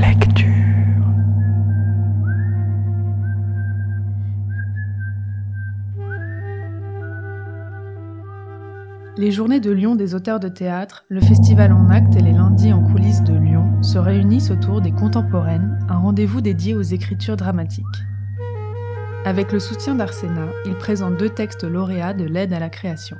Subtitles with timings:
[0.00, 0.46] Lecture.
[9.18, 12.72] Les journées de Lyon des auteurs de théâtre, le festival en acte et les lundis
[12.72, 17.84] en coulisses de Lyon se réunissent autour des Contemporaines, un rendez-vous dédié aux écritures dramatiques.
[19.24, 23.16] Avec le soutien d'Arsena, il présente deux textes lauréats de l'aide à la création.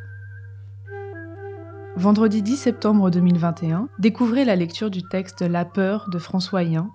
[1.98, 6.90] Vendredi 10 septembre 2021, découvrez la lecture du texte La peur de François Yin,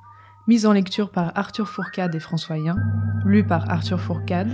[0.48, 2.76] mise en lecture par Arthur Fourcade et François Yin,
[3.26, 4.52] lu par Arthur Fourcade,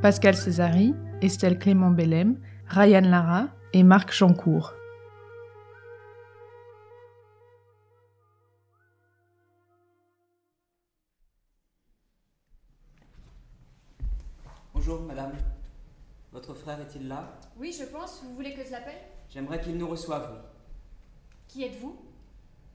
[0.00, 4.74] Pascal Césari, Estelle Clément Bellem, Ryan Lara et Marc Jancourt.
[14.72, 15.32] Bonjour madame.
[16.32, 17.36] Votre frère est-il là?
[17.58, 18.22] Oui, je pense.
[18.22, 19.19] Vous voulez que je l'appelle?
[19.30, 20.40] J'aimerais qu'il nous reçoive, oui.
[21.46, 21.96] Qui êtes-vous?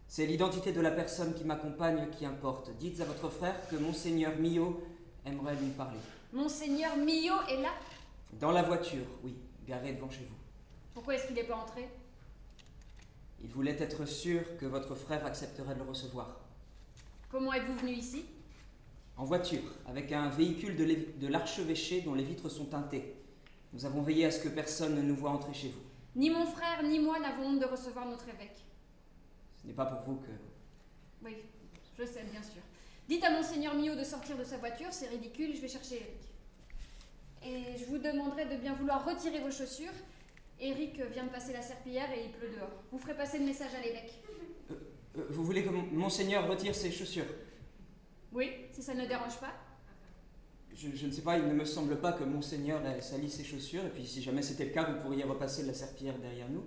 [0.07, 2.71] C'est l'identité de la personne qui m'accompagne qui importe.
[2.77, 4.81] Dites à votre frère que Monseigneur Millot
[5.25, 5.99] aimerait lui parler.
[6.31, 7.71] Monseigneur Millot est là?
[8.39, 9.35] Dans la voiture, oui,
[9.67, 10.35] garée devant chez vous.
[10.93, 11.89] Pourquoi est-ce qu'il n'est pas entré?
[13.41, 16.39] Il voulait être sûr que votre frère accepterait de le recevoir.
[17.29, 18.25] Comment êtes-vous venu ici?
[19.17, 23.15] En voiture, avec un véhicule de l'archevêché dont les vitres sont teintées.
[23.73, 25.81] Nous avons veillé à ce que personne ne nous voie entrer chez vous.
[26.15, 28.63] Ni mon frère ni moi n'avons honte de recevoir notre évêque.
[29.61, 30.31] Ce n'est pas pour vous que...
[31.23, 31.35] Oui,
[31.97, 32.61] je sais, bien sûr.
[33.07, 36.21] Dites à Monseigneur Millot de sortir de sa voiture, c'est ridicule, je vais chercher Eric.
[37.43, 39.91] Et je vous demanderai de bien vouloir retirer vos chaussures.
[40.59, 42.71] Eric vient de passer la serpillière et il pleut dehors.
[42.91, 44.13] Vous ferez passer le message à l'évêque.
[44.71, 47.25] Euh, Vous voulez que mon- Monseigneur retire ses chaussures?
[48.31, 49.53] Oui, si ça ne dérange pas.
[50.75, 53.45] Je, je ne sais pas, il ne me semble pas que Monseigneur ait sali ses
[53.45, 56.65] chaussures, et puis si jamais c'était le cas, vous pourriez repasser la serpillière derrière nous.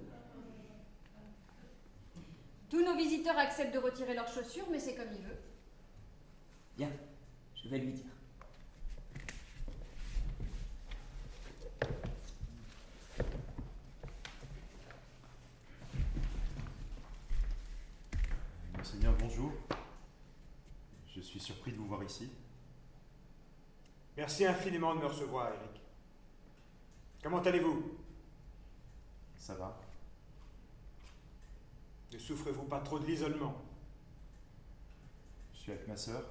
[2.70, 5.36] Tous nos visiteurs acceptent de retirer leurs chaussures, mais c'est comme il veut.
[6.76, 6.90] Bien,
[7.54, 8.06] je vais lui dire.
[18.76, 19.52] Monseigneur, bonjour.
[21.14, 22.30] Je suis surpris de vous voir ici.
[24.18, 25.80] Merci infiniment de me recevoir, Eric.
[27.22, 28.00] Comment allez-vous?
[29.36, 29.78] Ça va
[32.12, 33.54] Ne souffrez-vous pas trop de l'isolement?
[35.52, 36.24] Je suis avec ma sœur.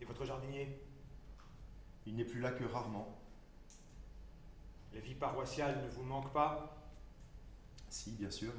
[0.00, 0.80] Et votre jardinier?
[2.06, 3.18] Il n'est plus là que rarement.
[4.94, 6.86] La vie paroissiale ne vous manque pas?
[7.88, 8.52] Si, bien sûr.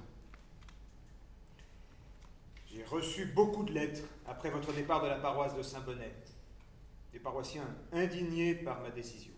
[2.65, 6.13] J'ai reçu beaucoup de lettres après votre départ de la paroisse de Saint-Bonnet.
[7.11, 9.33] Des paroissiens indignés par ma décision.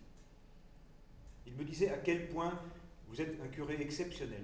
[1.45, 2.59] Ils me disaient à quel point
[3.07, 4.43] vous êtes un curé exceptionnel.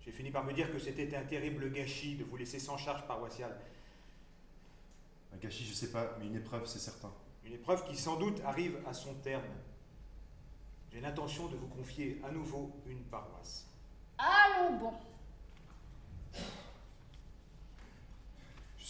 [0.00, 3.06] J'ai fini par me dire que c'était un terrible gâchis de vous laisser sans charge
[3.06, 3.58] paroissiale.
[5.34, 7.12] Un gâchis, je sais pas, mais une épreuve, c'est certain.
[7.44, 9.42] Une épreuve qui sans doute arrive à son terme.
[10.92, 13.66] J'ai l'intention de vous confier à nouveau une paroisse.
[14.16, 14.92] Allons bon.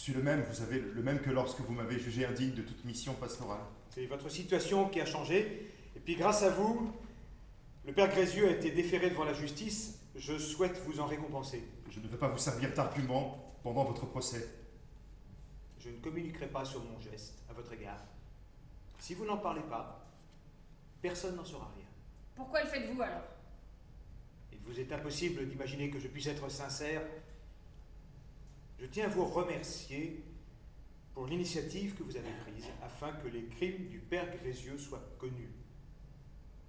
[0.07, 2.61] Je suis le même, vous savez, le même que lorsque vous m'avez jugé indigne de
[2.61, 3.59] toute mission pastorale.
[3.89, 5.69] C'est votre situation qui a changé.
[5.97, 6.93] Et puis grâce à vous,
[7.85, 9.99] le Père Grézieux a été déféré devant la justice.
[10.15, 11.61] Je souhaite vous en récompenser.
[11.89, 14.47] Je ne veux pas vous servir d'argument pendant votre procès.
[15.77, 17.99] Je ne communiquerai pas sur mon geste à votre égard.
[18.99, 20.07] Si vous n'en parlez pas,
[21.01, 21.87] personne n'en saura rien.
[22.33, 23.27] Pourquoi le faites-vous alors?
[24.53, 27.01] Il vous est impossible d'imaginer que je puisse être sincère.
[28.79, 30.23] Je tiens à vous remercier
[31.13, 35.49] pour l'initiative que vous avez prise afin que les crimes du Père Grézieux soient connus.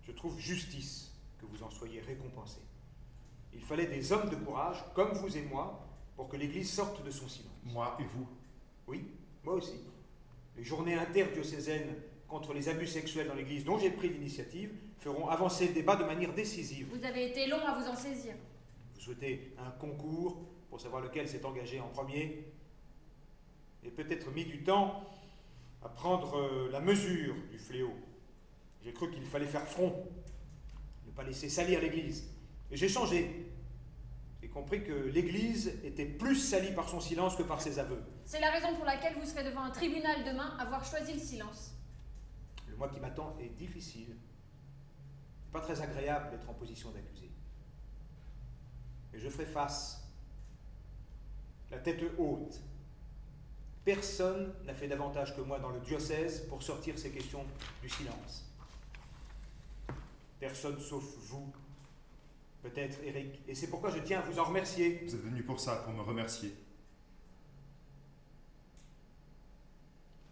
[0.03, 2.63] Je trouve justice que vous en soyez récompensés.
[3.53, 5.87] Il fallait des hommes de courage, comme vous et moi,
[6.17, 7.53] pour que l'Église sorte de son silence.
[7.65, 8.27] Moi et vous.
[8.87, 9.05] Oui,
[9.45, 9.81] moi aussi.
[10.57, 11.95] Les journées interdiocésaines
[12.27, 16.05] contre les abus sexuels dans l'Église, dont j'ai pris l'initiative, feront avancer le débat de
[16.05, 16.89] manière décisive.
[16.91, 18.35] Vous avez été long à vous en saisir.
[18.95, 22.53] Vous souhaitez un concours pour savoir lequel s'est engagé en premier
[23.85, 25.09] et peut-être mis du temps
[25.83, 27.95] à prendre euh, la mesure du fléau.
[28.83, 30.07] J'ai cru qu'il fallait faire front,
[31.07, 32.29] ne pas laisser salir l'Église.
[32.71, 33.47] Et j'ai changé.
[34.41, 38.03] J'ai compris que l'Église était plus salie par son silence que par ses aveux.
[38.25, 41.75] C'est la raison pour laquelle vous serez devant un tribunal demain, avoir choisi le silence.
[42.69, 44.17] Le mois qui m'attend est difficile.
[45.53, 47.31] Pas très agréable d'être en position d'accusé.
[49.13, 50.08] Mais je ferai face.
[51.71, 52.61] La tête haute.
[53.85, 57.45] Personne n'a fait davantage que moi dans le diocèse pour sortir ces questions
[57.83, 58.45] du silence.
[60.39, 61.53] Personne sauf vous
[62.63, 63.41] Peut-être, Eric.
[63.47, 65.01] Et c'est pourquoi je tiens à vous en remercier.
[65.05, 66.55] Vous êtes venu pour ça, pour me remercier.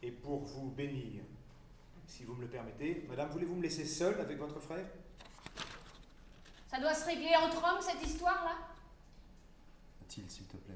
[0.02, 1.22] Et pour vous bénir.
[2.06, 4.86] Si vous me le permettez, madame, voulez-vous me laisser seul avec votre frère?
[6.68, 8.56] Ça doit se régler entre hommes, cette histoire-là?
[10.00, 10.74] Mathilde, s'il te plaît?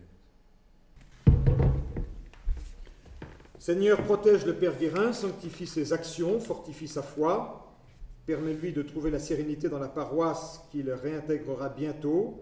[3.60, 7.76] Seigneur, protège le Père Guérin, sanctifie ses actions, fortifie sa foi,
[8.24, 12.40] permets-lui de trouver la sérénité dans la paroisse qu'il réintégrera bientôt.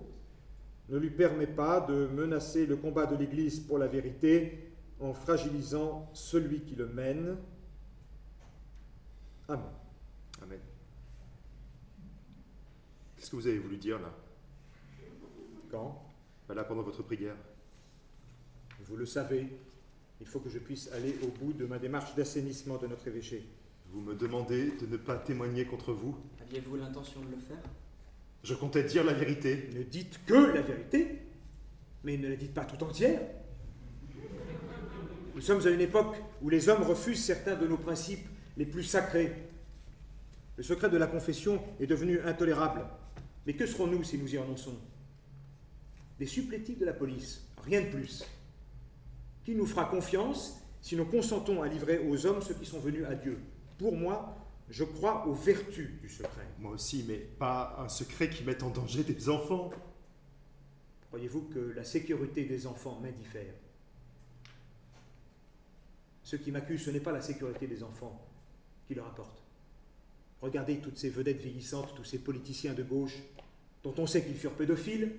[0.89, 4.71] Ne lui permet pas de menacer le combat de l'Église pour la vérité
[5.01, 7.37] en fragilisant celui qui le mène.
[9.49, 9.65] Amen.
[10.41, 10.61] Amen.
[13.17, 14.15] Qu'est-ce que vous avez voulu dire là?
[15.69, 16.01] Quand?
[16.49, 17.35] Là, pendant votre prière.
[18.85, 19.49] Vous le savez,
[20.21, 23.47] il faut que je puisse aller au bout de ma démarche d'assainissement de notre évêché.
[23.91, 26.17] Vous me demandez de ne pas témoigner contre vous.
[26.43, 27.63] Aviez-vous l'intention de le faire?
[28.43, 29.71] Je comptais dire la vérité.
[29.75, 31.23] Ne dites que la vérité,
[32.05, 33.21] mais ne la dites pas tout entière.
[35.35, 38.27] Nous sommes à une époque où les hommes refusent certains de nos principes
[38.57, 39.33] les plus sacrés.
[40.57, 42.85] Le secret de la confession est devenu intolérable.
[43.47, 44.77] Mais que serons-nous si nous y renonçons?
[46.19, 48.25] Des supplétifs de la police, rien de plus.
[49.49, 53.07] Qui nous fera confiance si nous consentons à livrer aux hommes ceux qui sont venus
[53.07, 53.39] à Dieu
[53.79, 54.37] Pour moi,
[54.69, 56.47] je crois aux vertus du secret.
[56.59, 59.71] Moi aussi, mais pas un secret qui mette en danger des enfants.
[61.09, 63.55] Croyez-vous que la sécurité des enfants m'indiffère?
[66.25, 68.23] Ce qui m'accuse, ce n'est pas la sécurité des enfants
[68.87, 69.43] qui leur apporte.
[70.43, 73.17] Regardez toutes ces vedettes vieillissantes, tous ces politiciens de gauche,
[73.83, 75.11] dont on sait qu'ils furent pédophiles,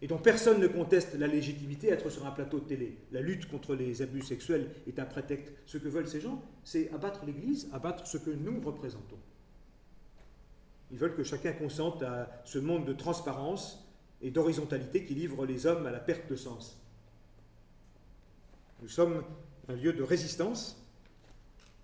[0.00, 2.96] et dont personne ne conteste la légitimité être sur un plateau de télé.
[3.10, 5.52] La lutte contre les abus sexuels est un prétexte.
[5.66, 9.18] Ce que veulent ces gens, c'est abattre l'Église, abattre ce que nous représentons.
[10.90, 13.84] Ils veulent que chacun consente à ce monde de transparence
[14.22, 16.80] et d'horizontalité qui livre les hommes à la perte de sens.
[18.80, 19.24] Nous sommes
[19.68, 20.80] un lieu de résistance.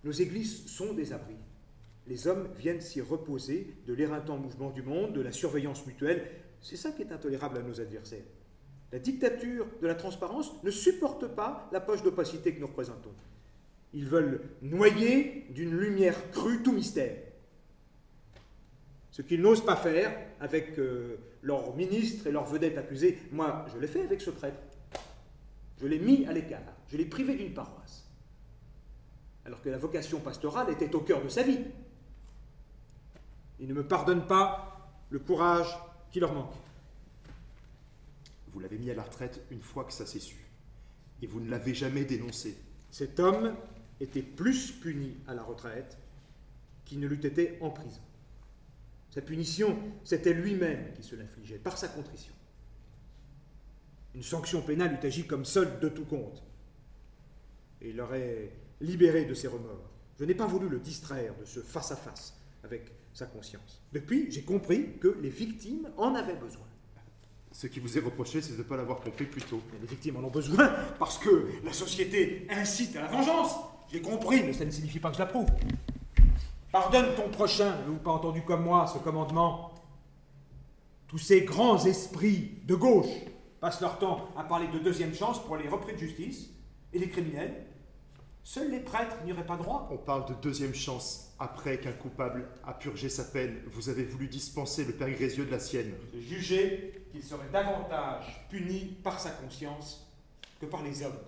[0.05, 1.37] Nos églises sont des abris.
[2.07, 6.31] Les hommes viennent s'y reposer de l'éreintant mouvement du monde, de la surveillance mutuelle.
[6.65, 8.25] C'est ça qui est intolérable à nos adversaires.
[8.91, 13.13] La dictature de la transparence ne supporte pas la poche d'opacité que nous représentons.
[13.93, 17.17] Ils veulent noyer d'une lumière crue tout mystère.
[19.11, 23.79] Ce qu'ils n'osent pas faire avec euh, leurs ministres et leurs vedettes accusées, moi je
[23.79, 24.57] l'ai fait avec ce prêtre.
[25.83, 28.07] Je l'ai mis à l'écart, je l'ai privé d'une paroisse.
[29.45, 31.61] Alors que la vocation pastorale était au cœur de sa vie.
[33.61, 35.77] Ils ne me pardonnent pas le courage
[36.15, 36.55] qui leur manque?
[38.53, 40.37] Vous l'avez mis à la retraite une fois que ça s'est su.
[41.21, 42.57] Et vous ne l'avez jamais dénoncé.
[42.93, 43.53] Cet homme
[43.99, 45.99] était plus puni à la retraite
[46.85, 48.01] qu'il ne l'eût été en prison.
[49.11, 52.33] Sa punition, c'était lui-même qui se l'infligeait, par sa contrition.
[54.15, 56.45] Une sanction pénale eût agi comme solde de tout compte.
[57.81, 59.91] Et il l'aurait libéré de ses remords.
[60.21, 63.81] Je n'ai pas voulu le distraire de ce face-à-face avec sa conscience.
[63.93, 66.65] Depuis, j'ai compris que les victimes en avaient besoin.
[67.53, 69.61] Ce qui vous est reproché, c'est de ne pas l'avoir compris plus tôt.
[69.73, 73.55] Mais les victimes en ont besoin parce que la société incite à la vengeance.
[73.93, 75.47] J'ai compris, mais ça ne signifie pas que je l'approuve.
[76.73, 79.73] Pardonne ton prochain, n'avez-vous pas entendu comme moi ce commandement?
[81.07, 83.07] Tous ces grands esprits de gauche
[83.61, 86.51] passent leur temps à parler de deuxième chance pour les repris de justice
[86.93, 87.67] et les criminels.
[88.43, 89.89] Seuls les prêtres n'y auraient pas droit.
[89.93, 91.34] On parle de deuxième chance.
[91.39, 95.51] Après qu'un coupable a purgé sa peine, vous avez voulu dispenser le père Grézieux de
[95.51, 95.93] la sienne.
[96.13, 100.07] J'ai jugé qu'il serait davantage puni par sa conscience
[100.61, 101.19] que par les hommes.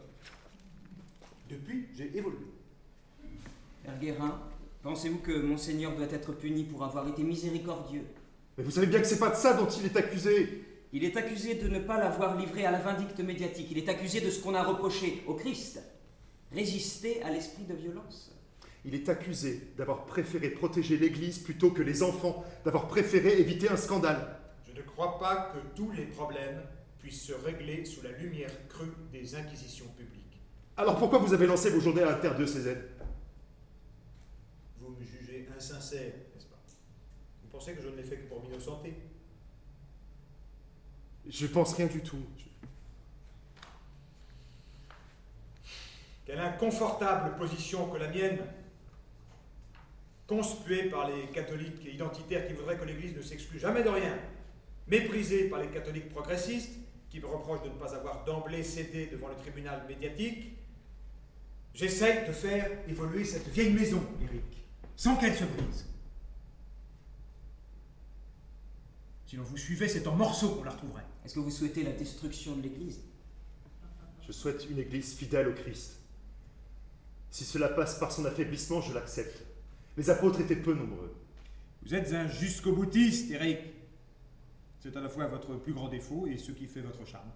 [1.50, 2.46] Depuis, j'ai évolué.
[3.84, 4.40] Père Guérin,
[4.82, 8.04] pensez-vous que Monseigneur doit être puni pour avoir été miséricordieux?
[8.56, 10.64] Mais vous savez bien que c'est pas de ça dont il est accusé.
[10.92, 13.68] Il est accusé de ne pas l'avoir livré à la vindicte médiatique.
[13.72, 15.80] Il est accusé de ce qu'on a reproché au Christ.
[16.52, 18.32] Résister à l'esprit de violence.
[18.86, 23.76] Il est accusé d'avoir préféré protéger l'Église plutôt que les enfants, d'avoir préféré éviter un
[23.76, 24.38] scandale.
[24.64, 26.62] Je ne crois pas que tous les problèmes
[27.00, 30.40] puissent se régler sous la lumière crue des inquisitions publiques.
[30.76, 32.80] Alors pourquoi vous avez lancé vos journées à l'inter-diocésaine
[34.78, 36.62] Vous me jugez insincère, n'est-ce pas?
[37.42, 38.94] Vous pensez que je ne l'ai fait que pour m'innocenter?
[41.28, 42.22] Je pense rien du tout.
[46.24, 48.38] Quelle inconfortable position que la mienne
[50.26, 54.18] conspuée par les catholiques et identitaires qui voudraient que l'Église ne s'exclue jamais de rien,
[54.88, 56.74] méprisée par les catholiques progressistes
[57.10, 60.52] qui me reprochent de ne pas avoir d'emblée cédé devant le tribunal médiatique,
[61.74, 64.64] j'essaie de faire évoluer cette vieille maison, Eric,
[64.96, 65.86] sans qu'elle se brise.
[69.26, 71.04] Si l'on vous suivait, c'est en morceaux qu'on la retrouverait.
[71.24, 73.00] Est-ce que vous souhaitez la destruction de l'Église?
[74.26, 76.00] Je souhaite une Église fidèle au Christ.
[77.30, 79.44] Si cela passe par son affaiblissement, je l'accepte.
[79.96, 81.14] Les apôtres étaient peu nombreux.
[81.82, 83.58] Vous êtes un jusqu'au boutiste, Eric.
[84.80, 87.30] C'est à la fois votre plus grand défaut et ce qui fait votre charme.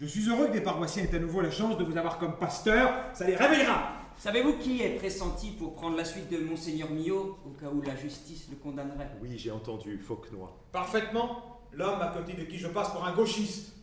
[0.00, 2.38] Je suis heureux que des paroissiens aient à nouveau la chance de vous avoir comme
[2.38, 3.14] pasteur.
[3.14, 3.92] Ça les réveillera.
[4.16, 7.96] Savez-vous qui est pressenti pour prendre la suite de Monseigneur Millot, au cas où la
[7.96, 9.10] justice le condamnerait?
[9.20, 10.58] Oui, j'ai entendu, Fauquenois.
[10.72, 13.74] Parfaitement, l'homme à côté de qui je passe pour un gauchiste.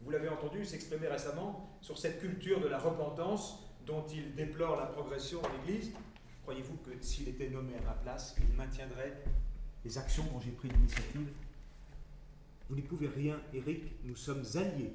[0.00, 4.86] Vous l'avez entendu s'exprimer récemment sur cette culture de la repentance dont il déplore la
[4.86, 5.92] progression en l'Église.
[6.52, 9.24] Croyez-vous que s'il était nommé à ma place, il maintiendrait
[9.86, 11.28] les actions dont j'ai pris l'initiative?
[12.68, 14.92] Vous n'y pouvez rien, Eric, nous sommes alliés.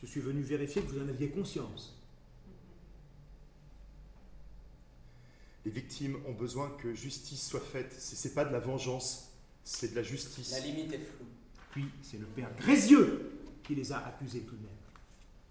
[0.00, 2.00] Je suis venu vérifier que vous en aviez conscience.
[5.64, 7.92] Les victimes ont besoin que justice soit faite.
[7.92, 9.32] C'est pas de la vengeance,
[9.64, 10.52] c'est de la justice.
[10.52, 11.26] La limite est floue.
[11.72, 13.32] Puis c'est le père Grézieux
[13.64, 14.70] qui les a accusés tout de même.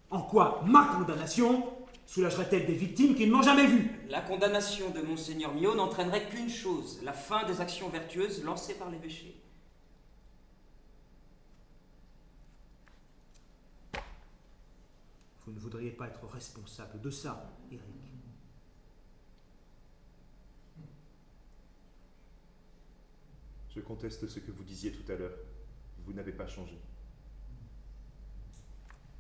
[0.10, 1.66] En quoi ma condamnation
[2.08, 3.92] soulagerait-elle des victimes qui ne m'ont jamais vu?
[4.10, 8.90] La condamnation de Monseigneur Millot n'entraînerait qu'une chose, la fin des actions vertueuses lancées par
[8.90, 9.40] l'évêché.
[15.46, 17.84] Vous ne voudriez pas être responsable de ça, Eric.
[23.74, 25.38] Je conteste ce que vous disiez tout à l'heure.
[26.06, 26.78] Vous n'avez pas changé.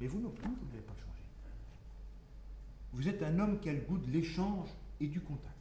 [0.01, 1.16] Mais vous non plus, vous n'avez pas changé.
[2.98, 5.54] Vous êtes un homme qui a le goût de l'échange et du contact.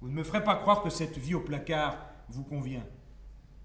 [0.00, 2.84] Vous ne me ferez pas croire que cette vie au placard vous convient.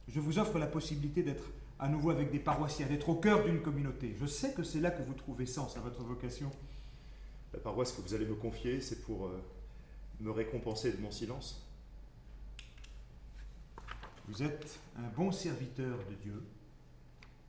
[0.07, 1.49] Je vous offre la possibilité d'être
[1.79, 4.15] à nouveau avec des paroissiens, d'être au cœur d'une communauté.
[4.19, 6.51] Je sais que c'est là que vous trouvez sens à votre vocation.
[7.51, 9.43] La paroisse que vous allez me confier, c'est pour euh,
[10.19, 11.67] me récompenser de mon silence
[14.27, 16.43] Vous êtes un bon serviteur de Dieu.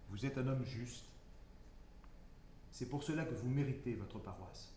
[0.09, 1.05] Vous êtes un homme juste.
[2.73, 4.73] C'est pour cela que vous méritez votre paroisse.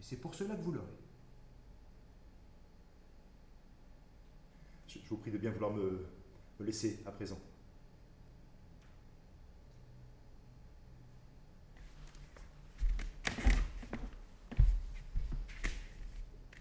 [0.00, 0.86] Et c'est pour cela que vous l'aurez.
[4.88, 6.06] Je, je vous prie de bien vouloir me,
[6.58, 7.38] me laisser à présent.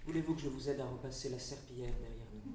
[0.05, 2.51] Voulez-vous que je vous aide à repasser la serpillière derrière nous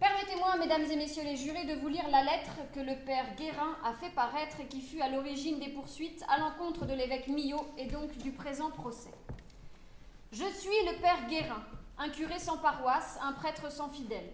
[0.00, 3.76] Permettez-moi, mesdames et messieurs les jurés, de vous lire la lettre que le père Guérin
[3.84, 7.66] a fait paraître et qui fut à l'origine des poursuites à l'encontre de l'évêque Millot
[7.76, 9.10] et donc du présent procès.
[10.30, 11.64] Je suis le père Guérin,
[11.98, 14.30] un curé sans paroisse, un prêtre sans fidèle.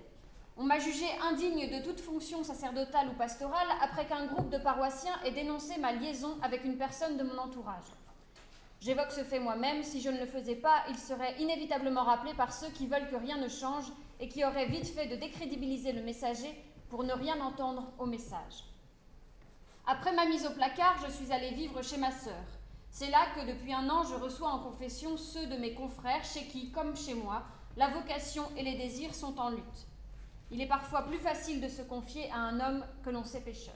[0.58, 5.18] On m'a jugé indigne de toute fonction sacerdotale ou pastorale après qu'un groupe de paroissiens
[5.24, 7.84] ait dénoncé ma liaison avec une personne de mon entourage.
[8.80, 12.52] J'évoque ce fait moi-même, si je ne le faisais pas, il serait inévitablement rappelé par
[12.52, 13.86] ceux qui veulent que rien ne change
[14.20, 16.54] et qui auraient vite fait de décrédibiliser le messager
[16.90, 18.64] pour ne rien entendre au message.
[19.86, 22.44] Après ma mise au placard, je suis allée vivre chez ma sœur.
[22.90, 26.44] C'est là que depuis un an, je reçois en confession ceux de mes confrères chez
[26.46, 27.42] qui, comme chez moi,
[27.76, 29.88] la vocation et les désirs sont en lutte.
[30.50, 33.74] Il est parfois plus facile de se confier à un homme que l'on sait pécheur.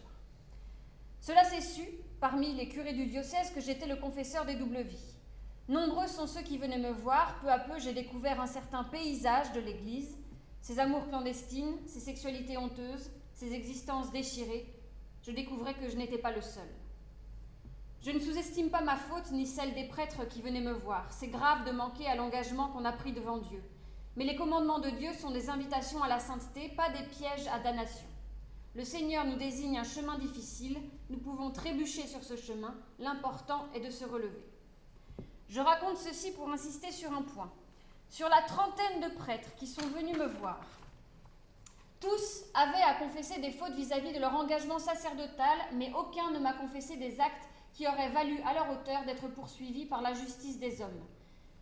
[1.21, 1.89] Cela s'est su,
[2.21, 5.15] parmi les curés du diocèse, que j'étais le confesseur des doubles vies.
[5.69, 9.53] Nombreux sont ceux qui venaient me voir, peu à peu j'ai découvert un certain paysage
[9.53, 10.17] de l'Église,
[10.61, 14.67] ses amours clandestines, ses sexualités honteuses, ses existences déchirées.
[15.23, 16.69] Je découvrais que je n'étais pas le seul.
[18.01, 21.07] Je ne sous-estime pas ma faute ni celle des prêtres qui venaient me voir.
[21.11, 23.63] C'est grave de manquer à l'engagement qu'on a pris devant Dieu.
[24.17, 27.59] Mais les commandements de Dieu sont des invitations à la sainteté, pas des pièges à
[27.59, 28.07] damnation.
[28.75, 30.79] Le Seigneur nous désigne un chemin difficile,
[31.11, 34.45] nous pouvons trébucher sur ce chemin, l'important est de se relever.
[35.49, 37.51] Je raconte ceci pour insister sur un point.
[38.11, 40.61] Sur la trentaine de prêtres qui sont venus me voir,
[42.01, 46.53] tous avaient à confesser des fautes vis-à-vis de leur engagement sacerdotal, mais aucun ne m'a
[46.53, 50.81] confessé des actes qui auraient valu à leur auteur d'être poursuivis par la justice des
[50.81, 51.05] hommes.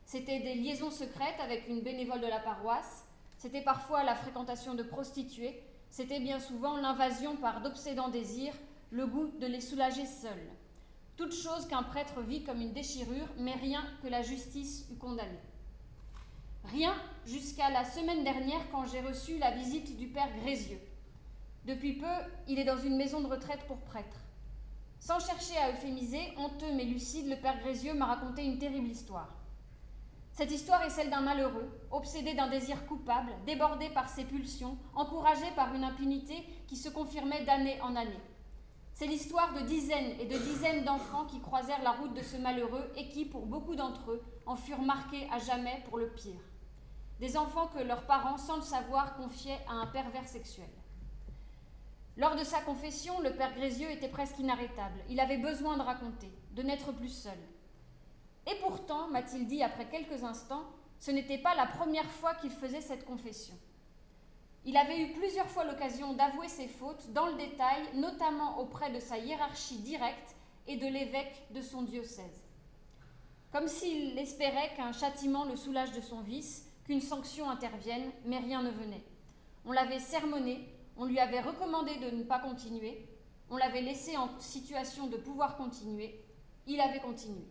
[0.04, 3.04] C'était des liaisons secrètes avec une bénévole de la paroisse,
[3.38, 8.54] c'était parfois la fréquentation de prostituées, c'était bien souvent l'invasion par d'obsédants désirs,
[8.96, 10.50] le goût de les soulager seuls.
[11.18, 15.38] Toute chose qu'un prêtre vit comme une déchirure, mais rien que la justice eût condamné.
[16.64, 16.94] Rien
[17.26, 20.80] jusqu'à la semaine dernière quand j'ai reçu la visite du père Grézieux.
[21.66, 22.16] Depuis peu,
[22.48, 24.24] il est dans une maison de retraite pour prêtres.
[24.98, 29.28] Sans chercher à euphémiser, honteux mais lucide, le père Grézieux m'a raconté une terrible histoire.
[30.32, 35.50] Cette histoire est celle d'un malheureux, obsédé d'un désir coupable, débordé par ses pulsions, encouragé
[35.54, 38.20] par une impunité qui se confirmait d'année en année.
[38.98, 42.90] C'est l'histoire de dizaines et de dizaines d'enfants qui croisèrent la route de ce malheureux
[42.96, 46.40] et qui, pour beaucoup d'entre eux, en furent marqués à jamais pour le pire.
[47.20, 50.70] Des enfants que leurs parents, sans le savoir, confiaient à un pervers sexuel.
[52.16, 55.04] Lors de sa confession, le père Grézieux était presque inarrêtable.
[55.10, 57.38] Il avait besoin de raconter, de n'être plus seul.
[58.50, 60.64] Et pourtant, m'a-t-il dit après quelques instants,
[61.00, 63.56] ce n'était pas la première fois qu'il faisait cette confession.
[64.68, 68.98] Il avait eu plusieurs fois l'occasion d'avouer ses fautes dans le détail, notamment auprès de
[68.98, 70.34] sa hiérarchie directe
[70.66, 72.44] et de l'évêque de son diocèse.
[73.52, 78.60] Comme s'il espérait qu'un châtiment le soulage de son vice, qu'une sanction intervienne, mais rien
[78.60, 79.04] ne venait.
[79.64, 83.06] On l'avait sermonné, on lui avait recommandé de ne pas continuer,
[83.48, 86.24] on l'avait laissé en situation de pouvoir continuer,
[86.66, 87.46] il avait continué.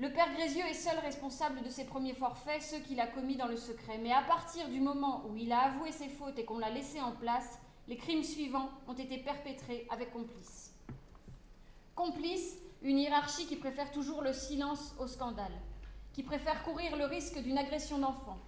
[0.00, 3.48] Le père Grézieux est seul responsable de ses premiers forfaits, ceux qu'il a commis dans
[3.48, 3.98] le secret.
[3.98, 7.02] Mais à partir du moment où il a avoué ses fautes et qu'on l'a laissé
[7.02, 10.72] en place, les crimes suivants ont été perpétrés avec complice.
[11.94, 15.52] Complice, une hiérarchie qui préfère toujours le silence au scandale,
[16.14, 18.38] qui préfère courir le risque d'une agression d'enfant.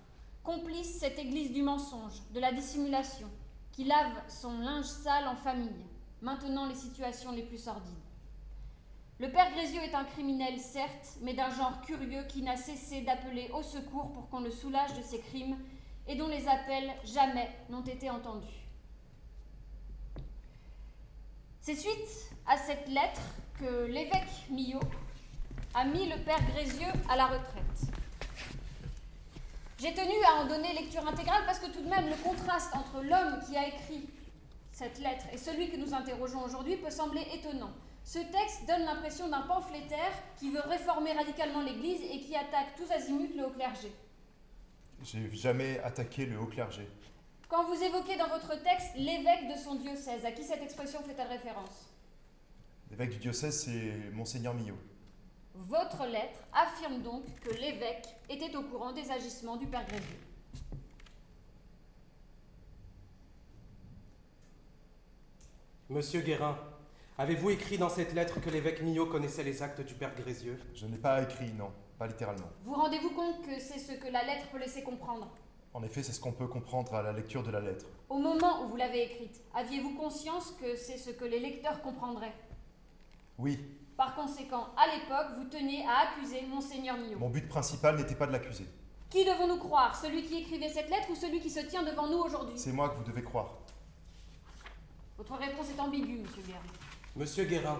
[0.45, 3.29] Complice, cette église du mensonge, de la dissimulation,
[3.73, 5.85] qui lave son linge sale en famille,
[6.23, 8.02] maintenant les situations les plus sordides.
[9.23, 13.49] Le père Grézieux est un criminel, certes, mais d'un genre curieux qui n'a cessé d'appeler
[13.55, 15.57] au secours pour qu'on le soulage de ses crimes
[16.09, 18.67] et dont les appels jamais n'ont été entendus.
[21.61, 23.21] C'est suite à cette lettre
[23.61, 24.81] que l'évêque Millot
[25.75, 27.95] a mis le père Grézieux à la retraite.
[29.79, 33.01] J'ai tenu à en donner lecture intégrale parce que tout de même le contraste entre
[33.01, 34.05] l'homme qui a écrit
[34.73, 37.71] cette lettre et celui que nous interrogeons aujourd'hui peut sembler étonnant.
[38.05, 42.91] Ce texte donne l'impression d'un pamphlétaire qui veut réformer radicalement l'Église et qui attaque tous
[42.91, 43.93] azimuts le haut clergé.
[45.03, 46.87] J'ai jamais attaqué le haut clergé.
[47.49, 51.29] Quand vous évoquez dans votre texte l'évêque de son diocèse, à qui cette expression fait-elle
[51.29, 51.89] référence?
[52.91, 54.79] L'évêque du diocèse, c'est Monseigneur Millot.
[55.55, 60.21] Votre lettre affirme donc que l'évêque était au courant des agissements du Père Grégieux.
[65.91, 66.59] Monsieur Guérin,
[67.23, 70.87] Avez-vous écrit dans cette lettre que l'évêque Millot connaissait les actes du père Grézieux Je
[70.87, 72.49] n'ai pas écrit, non, pas littéralement.
[72.65, 75.31] Vous rendez-vous compte que c'est ce que la lettre peut laisser comprendre?
[75.73, 77.87] En effet, c'est ce qu'on peut comprendre à la lecture de la lettre.
[78.09, 82.35] Au moment où vous l'avez écrite, aviez-vous conscience que c'est ce que les lecteurs comprendraient?
[83.39, 83.57] Oui.
[83.97, 87.21] Par conséquent, à l'époque, vous teniez à accuser Monseigneur Millot.
[87.21, 88.67] Mon but principal n'était pas de l'accuser.
[89.11, 89.95] Qui devons-nous croire?
[89.95, 92.59] Celui qui écrivait cette lettre ou celui qui se tient devant nous aujourd'hui?
[92.59, 93.59] C'est moi que vous devez croire.
[95.19, 96.59] Votre réponse est ambiguë, monsieur Guérin.
[97.15, 97.79] Monsieur Guérin,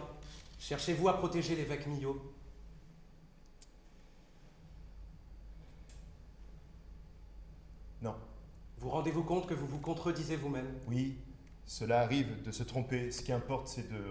[0.59, 2.21] cherchez-vous à protéger l'évêque Millot
[8.03, 8.15] Non.
[8.77, 10.79] Vous rendez-vous compte que vous vous contredisez vous-même?
[10.87, 11.17] Oui,
[11.65, 13.11] cela arrive de se tromper.
[13.11, 14.05] Ce qui importe, c'est de,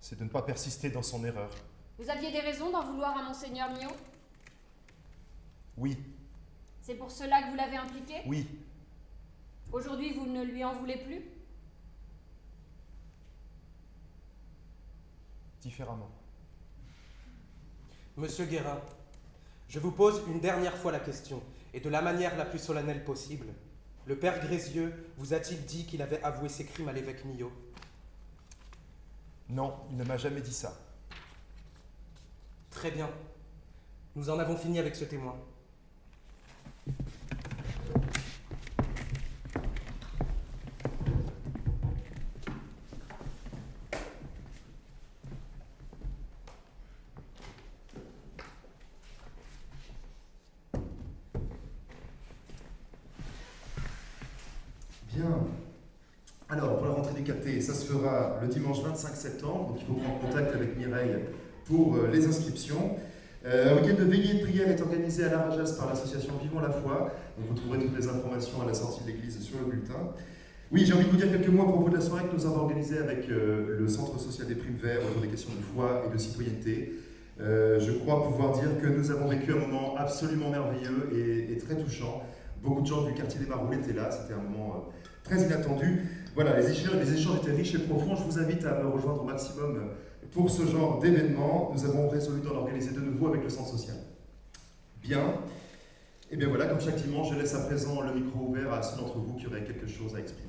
[0.00, 1.50] c'est de ne pas persister dans son erreur.
[1.98, 3.94] Vous aviez des raisons d'en vouloir à Monseigneur Millot?
[5.76, 5.96] Oui.
[6.80, 8.22] C'est pour cela que vous l'avez impliqué?
[8.26, 8.48] Oui.
[9.72, 11.22] Aujourd'hui, vous ne lui en voulez plus?
[15.62, 16.10] Différemment.
[18.16, 18.80] Monsieur Guérin,
[19.68, 23.04] je vous pose une dernière fois la question, et de la manière la plus solennelle
[23.04, 23.46] possible.
[24.04, 27.52] Le père Grézieux vous a-t-il dit qu'il avait avoué ses crimes à l'évêque Millot?
[29.48, 30.76] Non, il ne m'a jamais dit ça.
[32.70, 33.08] Très bien.
[34.16, 35.36] Nous en avons fini avec ce témoin.
[57.62, 61.16] Ça se fera le dimanche 25 septembre, donc il faut prendre contact avec Mireille
[61.64, 62.96] pour euh, les inscriptions.
[63.44, 66.60] Euh, un week-end de veillée de prière est organisé à la Rajas par l'association Vivons
[66.60, 67.10] la foi.
[67.38, 70.10] vous trouverez toutes les informations à la sortie de l'église sur le bulletin.
[70.70, 72.46] Oui, j'ai envie de vous dire quelques mots à propos de la soirée que nous
[72.46, 76.04] avons organisée avec euh, le Centre social des primes verts autour des questions de foi
[76.06, 76.92] et de citoyenneté.
[77.38, 81.76] je crois pouvoir dire que nous avons vécu un moment absolument merveilleux et, et très
[81.76, 82.22] touchant.
[82.62, 84.88] Beaucoup de gens du quartier des Maroules étaient là, c'était un moment
[85.24, 86.21] très inattendu.
[86.34, 88.16] Voilà, les échanges, les échanges étaient riches et profonds.
[88.16, 89.90] Je vous invite à me rejoindre au maximum
[90.32, 91.70] pour ce genre d'événement.
[91.74, 93.96] Nous avons résolu d'en organiser de nouveau avec le centre social.
[95.02, 95.34] Bien.
[96.30, 98.96] Et bien voilà, comme chaque dimanche, je laisse à présent le micro ouvert à ceux
[98.96, 100.48] d'entre vous qui auraient quelque chose à exprimer.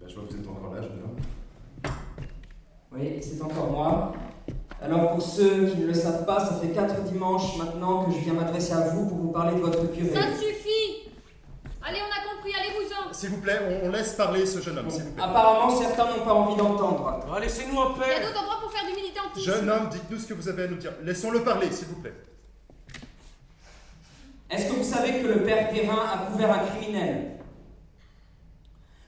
[0.00, 1.92] Ben, je vois que vous êtes encore là, jeune
[2.92, 4.12] Oui, c'est encore moi.
[4.82, 8.18] Alors pour ceux qui ne le savent pas, ça fait quatre dimanches maintenant que je
[8.18, 10.10] viens m'adresser à vous pour vous parler de votre curé.
[10.10, 10.67] Ça suffit
[11.88, 14.90] Allez, on a compris, allez-vous-en s'il vous plaît, on, on laisse parler ce jeune homme,
[14.90, 15.24] s'il vous plaît.
[15.24, 17.38] Apparemment, certains n'ont pas envie d'entendre.
[17.40, 19.50] Laissez-nous en Il y a paix d'autres endroits pour faire du militantisme.
[19.50, 20.92] Jeune homme, dites-nous ce que vous avez à nous dire.
[21.02, 22.14] Laissons-le parler, s'il vous plaît.
[24.50, 27.38] Est-ce que vous savez que le père Guérin a couvert un criminel?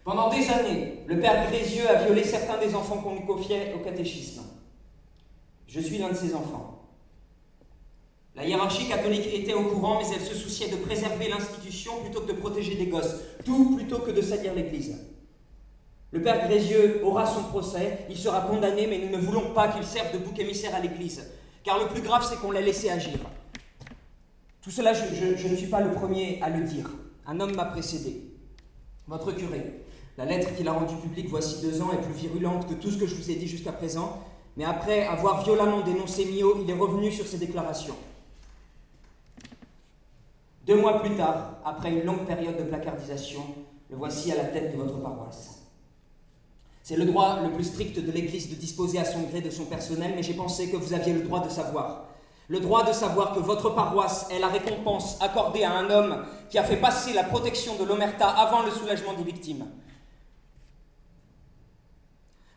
[0.05, 3.79] Pendant des années, le père Grézieux a violé certains des enfants qu'on lui confiait au
[3.79, 4.43] catéchisme.
[5.69, 6.80] Je suis l'un de ces enfants.
[8.41, 12.29] La hiérarchie catholique était au courant, mais elle se souciait de préserver l'institution plutôt que
[12.29, 14.97] de protéger des gosses, tout plutôt que de salir l'Église.
[16.11, 19.85] Le père Grézieux aura son procès, il sera condamné, mais nous ne voulons pas qu'il
[19.85, 21.23] serve de bouc émissaire à l'Église,
[21.63, 23.19] car le plus grave, c'est qu'on l'a laissé agir.
[24.63, 26.89] Tout cela, je, je- je ne suis pas le premier à le dire.
[27.27, 28.23] Un homme m'a précédé.
[29.07, 29.83] Votre curé.
[30.17, 32.97] La lettre qu'il a rendue publique voici deux ans est plus virulente que tout ce
[32.97, 34.19] que je vous ai dit jusqu'à présent,
[34.57, 37.97] mais après avoir violemment dénoncé Mio, il est revenu sur ses déclarations.
[40.67, 43.41] Deux mois plus tard, après une longue période de placardisation,
[43.89, 45.61] le voici à la tête de votre paroisse.
[46.83, 49.65] C'est le droit le plus strict de l'Église de disposer à son gré de son
[49.65, 52.05] personnel, mais j'ai pensé que vous aviez le droit de savoir.
[52.49, 56.59] Le droit de savoir que votre paroisse est la récompense accordée à un homme qui
[56.59, 59.67] a fait passer la protection de l'omerta avant le soulagement des victimes.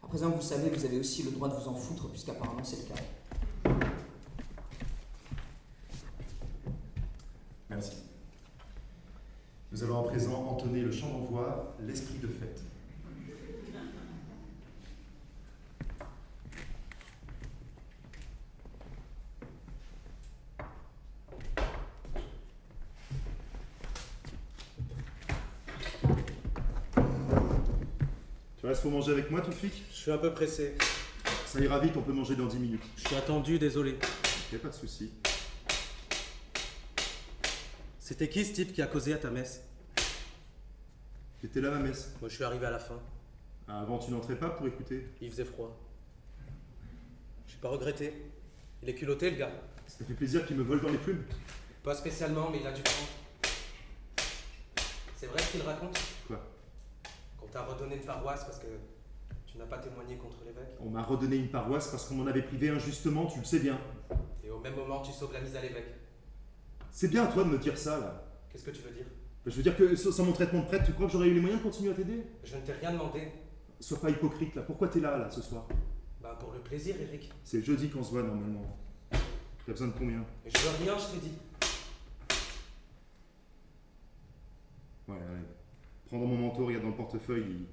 [0.03, 2.77] À présent vous savez, vous avez aussi le droit de vous en foutre, puisqu'apparemment c'est
[2.77, 3.01] le cas.
[7.73, 7.97] Merci.
[9.71, 12.61] Nous allons à présent entonner le chant d'envoi, l'esprit de fête.
[28.59, 30.75] Tu restes pour manger avec moi, Toufik Je suis un peu pressé.
[31.47, 32.83] Ça ira vite, on peut manger dans 10 minutes.
[32.97, 33.97] Je suis attendu, désolé.
[34.53, 35.11] Ok, pas de souci.
[38.03, 39.63] C'était qui ce type qui a causé à ta messe
[41.39, 42.99] T'étais là, ma messe Moi, je suis arrivé à la fin.
[43.65, 45.73] Ah, Avant, tu n'entrais pas pour écouter Il faisait froid.
[47.47, 48.13] J'ai pas regretté.
[48.81, 49.51] Il est culotté, le gars.
[49.87, 51.23] Ça fait plaisir qu'il me vole dans les plumes
[51.81, 52.91] Pas spécialement, mais il a du temps.
[55.15, 56.45] C'est vrai ce qu'il raconte Quoi
[57.39, 58.67] Qu'on t'a redonné une paroisse parce que
[59.45, 60.75] tu n'as pas témoigné contre l'évêque.
[60.81, 63.79] On m'a redonné une paroisse parce qu'on m'en avait privé injustement, tu le sais bien.
[64.43, 66.03] Et au même moment, tu sauves la mise à l'évêque.
[66.93, 68.23] C'est bien à toi de me dire ça, là.
[68.51, 69.05] Qu'est-ce que tu veux dire?
[69.43, 71.33] Bah, Je veux dire que sans mon traitement de prêtre, tu crois que j'aurais eu
[71.33, 72.23] les moyens de continuer à t'aider?
[72.43, 73.29] Je ne t'ai rien demandé.
[73.79, 74.61] Sois pas hypocrite, là.
[74.61, 75.67] Pourquoi t'es là, là, ce soir?
[76.21, 77.31] Bah, pour le plaisir, Eric.
[77.43, 78.77] C'est jeudi qu'on se voit, normalement.
[79.65, 80.23] T'as besoin de combien?
[80.45, 81.33] Je veux rien, je t'ai dit.
[85.07, 85.43] Ouais, allez.
[86.05, 87.45] Prends dans mon manteau, regarde dans le portefeuille.
[87.49, 87.65] il-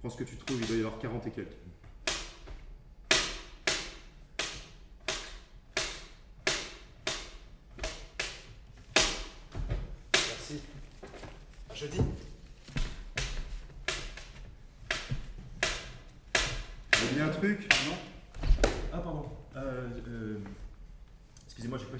[0.00, 1.56] Prends ce que tu trouves, il doit y avoir 40 et quelques.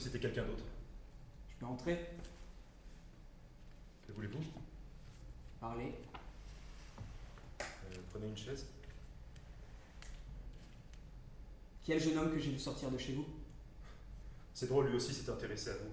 [0.06, 0.62] C'était quelqu'un d'autre.
[1.48, 1.98] Je peux entrer
[4.06, 4.38] Que voulez-vous?
[5.60, 5.92] Parler
[7.60, 7.64] Euh,
[8.12, 8.66] Prenez une chaise.
[11.82, 13.26] Qui est le jeune homme que j'ai vu sortir de chez vous?
[14.54, 15.90] C'est drôle, lui aussi s'est intéressé à vous.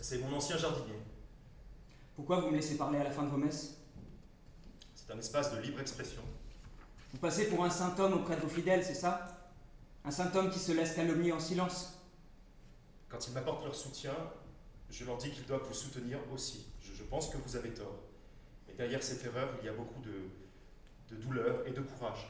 [0.00, 0.98] C'est mon ancien jardinier.
[2.14, 3.74] Pourquoi vous me laissez parler à la fin de vos messes?
[4.94, 6.22] C'est un espace de libre expression.
[7.12, 9.50] Vous passez pour un saint homme auprès de vos fidèles, c'est ça?
[10.04, 11.95] Un saint homme qui se laisse calomnier en silence
[13.08, 14.14] Quand ils m'apportent leur soutien,
[14.90, 16.66] je leur dis qu'ils doivent vous soutenir aussi.
[16.82, 17.98] Je, je pense que vous avez tort.
[18.66, 22.28] Mais derrière cette erreur, il y a beaucoup de, de douleur et de courage.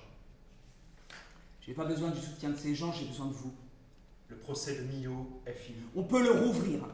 [1.61, 3.53] J'ai pas besoin du soutien de ces gens, j'ai besoin de vous.
[4.29, 5.79] Le procès de Mio est fini.
[5.95, 6.87] On peut le rouvrir.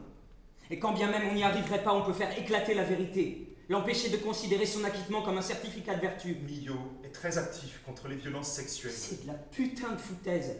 [0.69, 3.55] Et quand bien même on n'y arriverait pas, on peut faire éclater la vérité.
[3.69, 6.35] L'empêcher de considérer son acquittement comme un certificat de vertu.
[6.35, 8.93] Mio est très actif contre les violences sexuelles.
[8.93, 10.55] C'est de la putain de foutaise.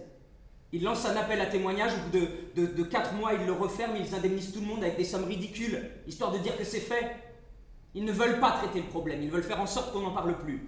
[0.73, 3.53] Il lance un appel à témoignage, au bout de, de, de 4 mois, ils le
[3.53, 6.79] referment, ils indemnisent tout le monde avec des sommes ridicules, histoire de dire que c'est
[6.79, 7.15] fait.
[7.93, 10.36] Ils ne veulent pas traiter le problème, ils veulent faire en sorte qu'on n'en parle
[10.39, 10.67] plus.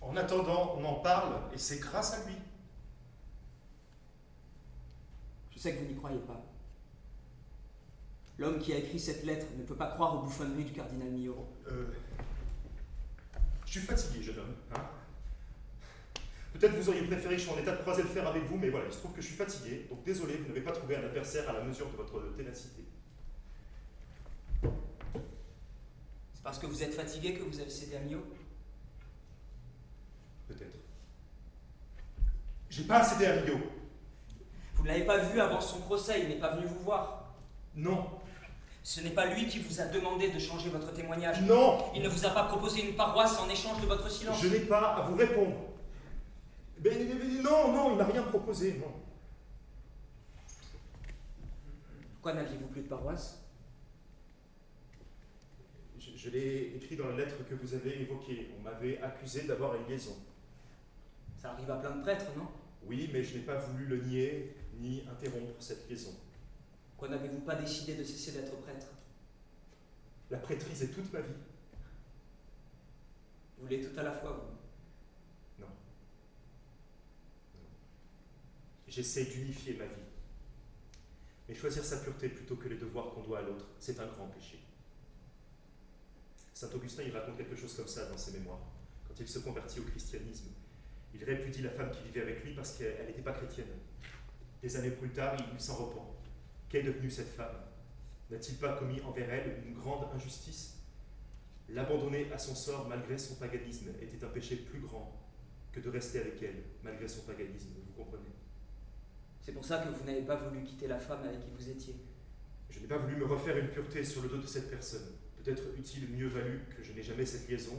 [0.00, 2.34] En attendant, on en parle et c'est grâce à lui.
[5.54, 6.42] Je sais que vous n'y croyez pas.
[8.38, 11.36] L'homme qui a écrit cette lettre ne peut pas croire aux bouffonneries du cardinal Mio.
[11.70, 11.86] Euh,
[13.66, 14.54] je suis fatigué, jeune homme.
[14.76, 14.80] hein.
[16.58, 18.56] Peut-être vous auriez préféré que je sois en état de croiser le fer avec vous,
[18.56, 20.96] mais voilà, il se trouve que je suis fatigué, donc désolé, vous n'avez pas trouvé
[20.96, 22.82] un adversaire à la mesure de votre ténacité.
[24.62, 28.20] C'est parce que vous êtes fatigué que vous avez cédé à Mio?
[30.48, 30.78] Peut-être.
[32.70, 33.58] J'ai pas cédé à Mio.
[34.74, 37.34] Vous ne l'avez pas vu avant son procès, il n'est pas venu vous voir.
[37.74, 38.06] Non.
[38.82, 41.42] Ce n'est pas lui qui vous a demandé de changer votre témoignage.
[41.42, 44.40] Non Il ne vous a pas proposé une paroisse en échange de votre silence.
[44.40, 45.75] Je n'ai pas à vous répondre.
[46.84, 48.92] Mais, mais- mais non, non, il m'a rien proposé, non.
[52.14, 53.40] Pourquoi n'aviez-vous plus de paroisse?
[55.98, 58.50] Je, je l'ai écrit dans la lettre que vous avez évoquée.
[58.58, 60.16] On m'avait accusé d'avoir une liaison.
[61.38, 62.48] Ça arrive à plein de prêtres, non?
[62.84, 66.14] Oui, mais je n'ai pas voulu le nier ni interrompre cette liaison.
[66.90, 68.86] Pourquoi n'avez-vous pas décidé de cesser d'être prêtre?
[70.30, 71.32] La prêtrise est toute ma vie.
[73.56, 74.55] Vous voulez tout à la fois, vous
[78.88, 80.06] J'essaie d'unifier ma vie.
[81.48, 84.28] Mais choisir sa pureté plutôt que les devoirs qu'on doit à l'autre, c'est un grand
[84.28, 84.58] péché.
[86.52, 88.72] Saint Augustin, il raconte quelque chose comme ça dans ses mémoires.
[89.06, 90.48] Quand il se convertit au christianisme,
[91.14, 93.66] il répudie la femme qui vivait avec lui parce qu'elle n'était pas chrétienne.
[94.62, 96.16] Des années plus tard, il s'en repent.
[96.68, 97.56] Qu'est devenue cette femme?
[98.30, 100.78] N'a-t-il pas commis envers elle une grande injustice?
[101.68, 105.20] L'abandonner à son sort malgré son paganisme était un péché plus grand
[105.72, 108.35] que de rester avec elle malgré son paganisme, vous comprenez?
[109.46, 111.94] C'est pour ça que vous n'avez pas voulu quitter la femme avec qui vous étiez.
[112.68, 115.06] Je n'ai pas voulu me refaire une pureté sur le dos de cette personne.
[115.40, 117.78] Peut-être utile mieux valu que je n'ai jamais cette liaison.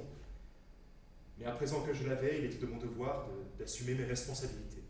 [1.38, 4.82] Mais à présent que je l'avais, il était de mon devoir de- d'assumer mes responsabilités.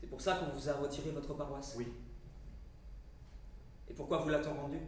[0.00, 1.74] C'est pour ça qu'on vous a retiré votre paroisse.
[1.76, 1.88] Oui,
[3.90, 4.78] Et pourquoi vous l'a-t-on rendu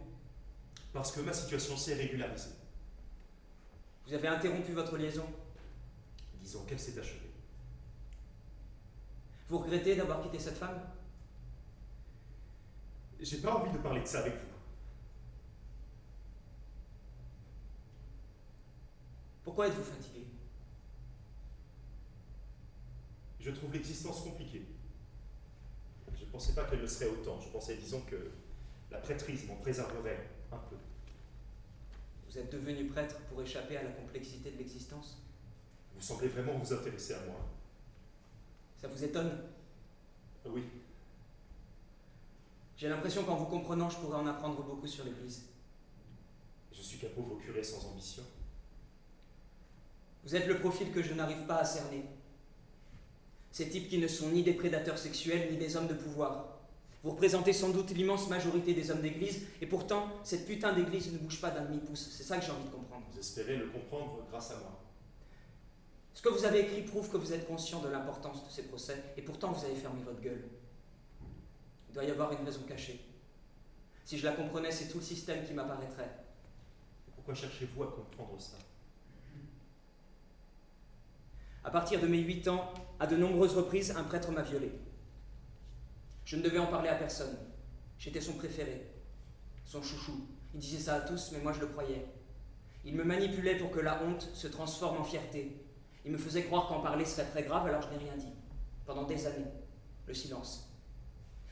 [0.93, 2.49] parce que ma situation s'est régularisée.
[4.07, 5.25] Vous avez interrompu votre liaison?
[6.41, 7.26] Disons qu'elle s'est achevée.
[9.49, 10.79] Vous regrettez d'avoir quitté cette femme?
[13.19, 14.57] J'ai pas envie de parler de ça avec vous.
[19.43, 20.25] Pourquoi êtes-vous fatigué?
[23.39, 24.65] Je trouve l'existence compliquée.
[26.13, 27.39] Je ne pensais pas qu'elle le serait autant.
[27.39, 28.31] Je pensais, disons, que
[28.91, 30.75] la prêtrise m'en préserverait un peu.
[32.27, 35.23] Vous êtes devenu prêtre pour échapper à la complexité de l'existence?
[35.95, 37.39] Vous semblez vraiment vous intéresser à moi.
[38.77, 39.31] Ça vous étonne?
[40.45, 40.63] Oui,
[42.77, 45.43] J'ai l'impression qu'en vous comprenant, je pourrais en apprendre beaucoup sur l'Église.
[46.71, 48.23] je suis qu'un pauvre curé sans ambition.
[50.23, 52.05] Vous êtes le profil que je n'arrive pas à cerner.
[53.51, 56.59] Ces types qui ne sont ni des prédateurs sexuels ni des hommes de pouvoir.
[57.03, 61.17] Vous représentez sans doute l'immense majorité des hommes d'église, et pourtant, cette putain d'église ne
[61.17, 62.09] bouge pas d'un demi-pouce.
[62.11, 63.05] C'est ça que j'ai envie de comprendre.
[63.11, 64.79] Vous espérez le comprendre grâce à moi.
[66.17, 69.03] Ce que vous avez écrit prouve que vous êtes conscient de l'importance de ces procès,
[69.17, 70.49] et pourtant vous avez fermé votre gueule.
[71.89, 73.05] Il doit y avoir une raison cachée.
[74.03, 76.09] Si je la comprenais, c'est tout le système qui m'apparaîtrait.
[77.13, 78.57] Pourquoi cherchez-vous à comprendre ça?
[81.63, 84.71] À partir de mes 8 ans, à de nombreuses reprises, un prêtre m'a violé.
[86.25, 87.37] Je ne devais en parler à personne.
[87.99, 88.87] J'étais son préféré,
[89.65, 90.25] son chouchou.
[90.55, 92.07] Il disait ça à tous, mais moi je le croyais.
[92.85, 95.63] Il me manipulait pour que la honte se transforme en fierté.
[96.07, 98.31] Il me faisait croire qu'en parler serait très grave, alors je n'ai rien dit.
[98.85, 99.51] Pendant des années,
[100.07, 100.73] le silence.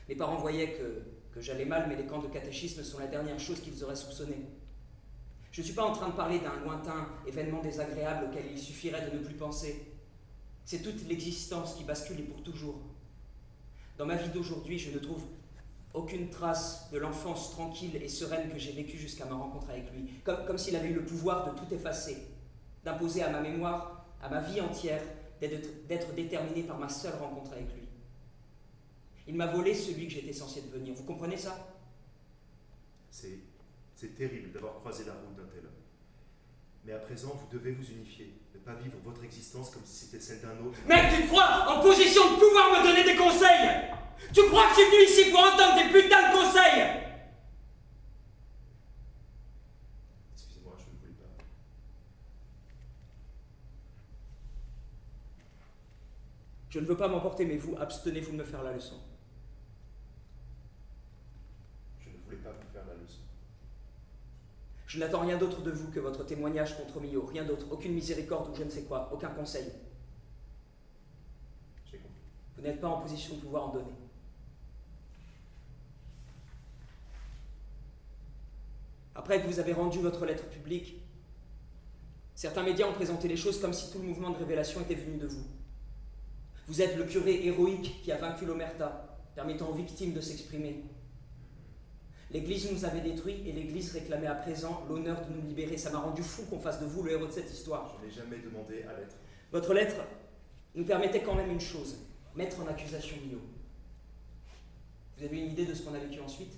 [0.08, 3.60] Mes parents voyaient que, j'allais mal, mais les camps de catéchisme sont la dernière chose
[3.60, 4.36] qu'ils auraient soupçonné.
[5.52, 9.10] Je ne suis pas en train de parler d'un lointain événement désagréable auquel il suffirait
[9.10, 9.92] de ne plus penser.
[10.64, 12.80] C'est toute l'existence qui bascule et pour toujours.
[13.98, 15.22] Dans ma vie d'aujourd'hui, je ne trouve
[15.92, 20.08] aucune trace de l'enfance tranquille et sereine que j'ai vécue jusqu'à ma rencontre avec lui.
[20.24, 22.16] Comme, comme s'il avait eu le pouvoir de tout effacer,
[22.84, 25.02] d'imposer à ma mémoire, à ma vie entière,
[25.40, 27.86] d'être déterminé par ma seule rencontre avec lui.
[29.28, 30.94] Il m'a volé celui que j'étais censé devenir.
[30.94, 31.74] Vous comprenez ça?
[33.10, 33.38] C'est,
[33.94, 35.72] c'est terrible d'avoir croisé la route d'un tel homme.
[36.84, 40.20] Mais à présent, vous devez vous unifier, ne pas vivre votre existence comme si c'était
[40.20, 40.78] celle d'un autre.
[40.86, 43.90] Mec, tu te crois en position de pouvoir me donner des conseils?
[44.32, 47.02] Tu crois que je suis venu ici pour entendre des putains de conseils
[50.34, 51.42] Excusez-moi, je ne voulais pas.
[56.76, 58.96] Je ne veux pas m'emporter, mais vous, abstenez-vous de me faire la leçon.
[62.00, 63.20] Je ne voulais pas vous faire la leçon.
[64.86, 68.50] Je n'attends rien d'autre de vous que votre témoignage contre Mio, rien d'autre, aucune miséricorde
[68.50, 69.72] ou je ne sais quoi, aucun conseil.
[71.90, 72.20] J'ai compris.
[72.58, 73.94] Vous n'êtes pas en position de pouvoir en donner.
[79.14, 81.02] Après que vous avez rendu votre lettre publique,
[82.34, 85.16] certains médias ont présenté les choses comme si tout le mouvement de révélation était venu
[85.16, 85.55] de vous.
[86.66, 90.82] Vous êtes le curé héroïque qui a vaincu l'omerta, permettant aux victimes de s'exprimer.
[92.32, 95.76] L'Église nous avait détruits et l'Église réclamait à présent l'honneur de nous libérer.
[95.76, 97.94] Ça m'a rendu fou qu'on fasse de vous le héros de cette histoire.
[98.00, 99.14] Je n'ai jamais demandé à l'être.
[99.52, 99.96] Votre lettre
[100.74, 101.98] nous permettait quand même une chose,
[102.34, 103.38] mettre en accusation Mio.
[105.16, 106.52] Vous avez une idée de ce qu'on a vécu ensuite?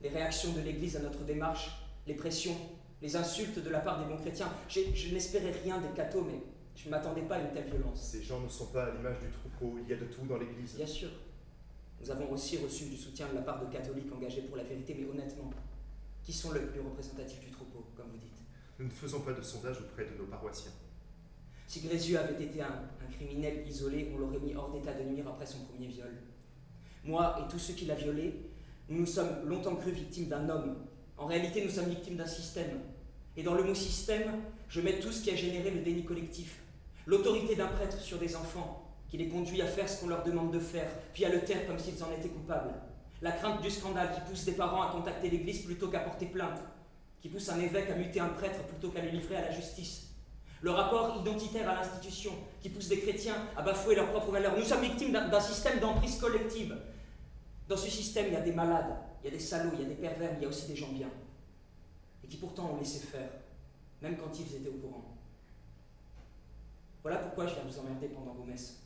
[0.00, 1.72] Les réactions de l'Église à notre démarche,
[2.06, 2.56] les pressions,
[3.02, 4.48] les insultes de la part des bons chrétiens.
[4.68, 6.40] Je n'espérais rien des cathos, mais
[6.76, 8.02] je ne m'attendais pas à une telle violence.
[8.12, 10.38] Ces gens ne sont pas à l'image du troupeau, il y a de tout dans
[10.38, 10.74] l'Église.
[10.76, 11.08] Bien sûr,
[12.00, 14.96] nous avons aussi reçu du soutien de la part de catholiques engagés pour la vérité,
[14.98, 15.50] mais honnêtement,
[16.22, 18.40] qui sont le plus représentatifs du troupeau, comme vous dites?
[18.78, 20.72] Nous ne faisons pas de sondage auprès de nos paroissiens.
[21.66, 25.28] Si Grézieux avait été un, un criminel isolé, on l'aurait mis hors d'état de nuire
[25.28, 26.12] après son premier viol.
[27.04, 28.34] Moi et tous ceux qui l'a violé,
[28.88, 30.76] nous nous sommes longtemps cru victimes d'un homme.
[31.16, 32.80] En réalité, nous sommes victimes d'un système.
[33.36, 34.30] Et dans le mot système,
[34.68, 36.60] je mets tout ce qui a généré le déni collectif.
[37.06, 40.52] L'autorité d'un prêtre sur des enfants, qui les conduit à faire ce qu'on leur demande
[40.52, 42.72] de faire, puis à le taire comme s'ils en étaient coupables.
[43.22, 46.60] La crainte du scandale qui pousse des parents à contacter l'Église plutôt qu'à porter plainte,
[47.20, 50.08] qui pousse un évêque à muter un prêtre plutôt qu'à le livrer à la justice.
[50.62, 54.56] Le rapport identitaire à l'institution qui pousse des chrétiens à bafouer leurs propres valeurs.
[54.56, 56.76] Nous sommes victimes d'un système d'emprise collective.
[57.68, 59.84] Dans ce système, il y a des malades, il y a des salauds, il y
[59.84, 61.08] a des pervers, mais il y a aussi des gens bien.
[62.22, 63.28] Et qui pourtant ont laissé faire,
[64.02, 65.13] même quand ils étaient au courant.
[67.04, 68.80] Voilà pourquoi je viens vous emmerder pendant vos messes.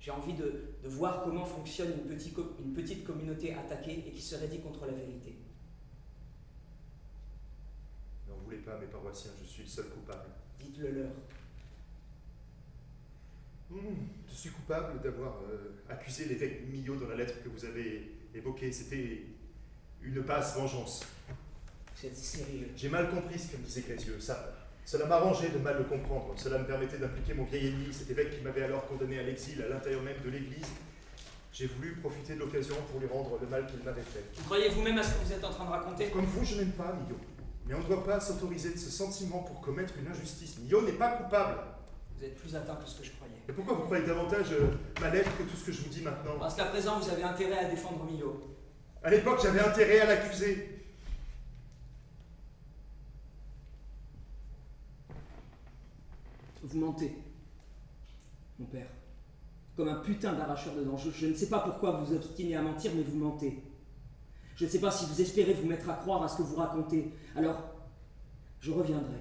[0.00, 4.22] J'ai envie de, de voir comment fonctionne une petite, une petite communauté attaquée et qui
[4.22, 5.36] se raidit contre la vérité.
[8.26, 10.30] N'en voulez pas, mes paroissiens, je suis le seul coupable.
[10.58, 11.10] Dites-le leur.
[13.68, 18.16] Hmm, je suis coupable d'avoir euh, accusé l'évêque Millot dans la lettre que vous avez
[18.34, 18.72] évoquée.
[18.72, 19.26] C'était
[20.00, 21.04] une basse vengeance.
[21.94, 22.70] Vous êtes sérieux.
[22.74, 24.18] J'ai mal compris ce que me disait Grézieux.
[24.20, 24.54] Ça,
[24.88, 26.32] cela m'arrangeait de mal le comprendre.
[26.36, 29.62] Cela me permettait d'impliquer mon vieil ennemi, cet évêque qui m'avait alors condamné à l'exil
[29.62, 30.64] à l'intérieur même de l'Église.
[31.52, 34.24] J'ai voulu profiter de l'occasion pour lui rendre le mal qu'il m'avait fait.
[34.34, 36.06] Vous croyez vous-même à ce que vous êtes en train de raconter?
[36.06, 37.20] Comme vous, je n'aime pas Millot.
[37.66, 40.58] Mais on ne doit pas s'autoriser de ce sentiment pour commettre une injustice.
[40.60, 41.58] Millot n'est pas coupable.
[42.16, 43.42] Vous êtes plus atteint que ce que je croyais.
[43.46, 44.70] Et pourquoi vous croyez davantage euh,
[45.02, 46.38] ma lettre que tout ce que je vous dis maintenant?
[46.40, 48.56] Parce qu'à présent, vous avez intérêt à défendre Milo.
[49.02, 50.78] À l'époque, j'avais intérêt à l'accuser.
[56.68, 57.16] Vous mentez,
[58.58, 58.88] mon père.
[59.74, 60.98] Comme un putain d'arracheur de dents.
[60.98, 63.62] Je, ne sais pas pourquoi vous vous obstinez à mentir, mais vous mentez.
[64.54, 66.56] Je ne sais pas si vous espérez vous mettre à croire à ce que vous
[66.56, 67.10] racontez.
[67.36, 67.62] Alors,
[68.60, 69.18] je reviendrai,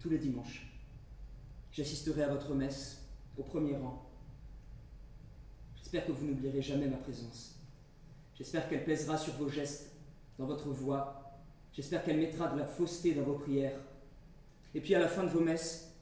[0.00, 0.70] tous les dimanches.
[1.72, 3.06] J'assisterai à votre messe,
[3.38, 4.06] au premier rang.
[5.76, 7.58] J'espère que vous n'oublierez jamais ma présence.
[8.36, 9.92] J'espère qu'elle pèsera sur vos gestes,
[10.38, 11.40] dans votre voix.
[11.72, 13.80] J'espère qu'elle mettra de la fausseté dans vos prières.
[14.74, 15.93] Et puis à la fin de vos messes,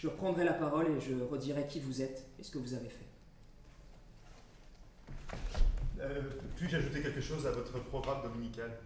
[0.00, 2.88] je reprendrai la parole et je redirai qui vous êtes et ce que vous avez
[2.88, 3.04] fait.
[6.00, 6.22] Euh,
[6.56, 8.78] Puis-je ajouter quelque chose à votre programme dominical?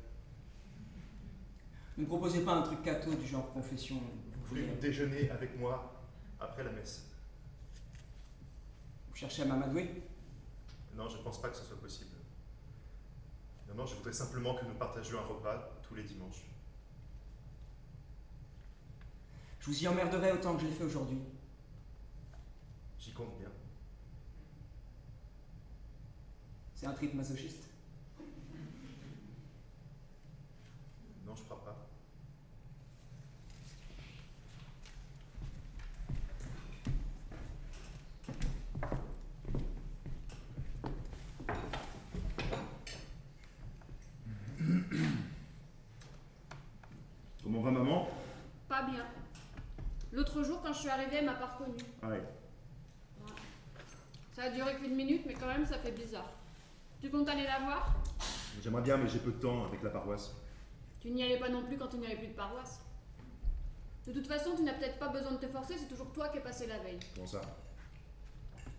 [1.96, 3.94] Ne me proposez pas un truc cateau du genre confession.
[3.94, 5.94] Vous, voulez- Voulez-vous déjeuner avec moi
[6.40, 7.06] après la messe
[9.08, 10.02] vous cherchez à m'amadouer?
[10.96, 12.10] Non, je ne pense pas que ce soit possible.
[13.68, 16.42] Non, non, je voudrais simplement que nous partagions un repas tous les dimanches.
[19.64, 21.16] Je vous y emmerderai autant que je l'ai fait aujourd'hui.
[22.98, 23.48] J'y compte bien.
[26.74, 27.66] C'est un trip masochiste.
[31.24, 31.88] Non, je crois pas.
[47.42, 48.08] Comment va maman?
[48.68, 49.06] Pas bien.
[50.14, 51.76] L'autre jour, quand je suis arrivée, elle m'a pas reconnue.
[52.04, 52.22] Ouais.
[54.32, 56.30] Ça a duré qu'une minute, mais quand même, ça fait bizarre.
[57.00, 57.96] Tu comptes aller la voir?
[58.62, 60.32] J'aimerais bien, mais j'ai peu de temps avec la paroisse.
[61.00, 62.80] Tu n'y allais pas non plus quand il n'y avait plus de paroisse.
[64.06, 66.38] De toute façon, tu n'as peut-être pas besoin de te forcer, c'est toujours toi qui
[66.38, 67.00] es passé la veille.
[67.16, 67.40] Comment ça?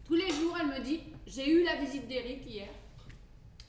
[0.05, 2.69] Tous les jours, elle me dit J'ai eu la visite d'Eric hier.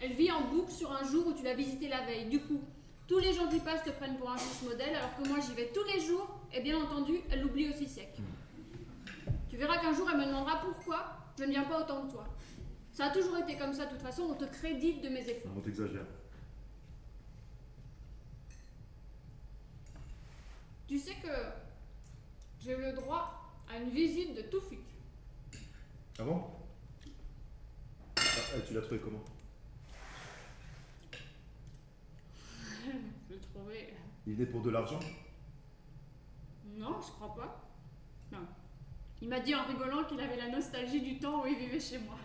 [0.01, 2.27] Elle vit en boucle sur un jour où tu l'as visité la veille.
[2.27, 2.63] Du coup,
[3.09, 5.55] tous les gens qui passent te prennent pour un fils modèle, alors que moi j'y
[5.55, 8.17] vais tous les jours, et bien entendu, elle l'oublie aussi sec.
[9.51, 12.27] Tu verras qu'un jour, elle me demandera pourquoi je ne viens pas autant que toi.
[12.93, 15.53] Ça a toujours été comme ça, de toute façon, on te crédite de mes efforts.
[15.55, 16.07] On t'exagère.
[20.89, 21.29] Tu sais que
[22.59, 24.81] j'ai eu le droit à une visite de Toufik.
[26.19, 26.43] Ah bon?
[28.17, 29.25] Ah, Tu l'as trouvé comment?
[33.29, 33.95] Je l'ai trouvé.
[34.27, 35.01] Il venait pour de l'argent?
[36.77, 37.69] Non, je crois pas.
[38.33, 38.47] Non.
[39.23, 41.99] Il m'a dit en rigolant qu'il avait la nostalgie du temps où il vivait chez
[41.99, 42.17] moi.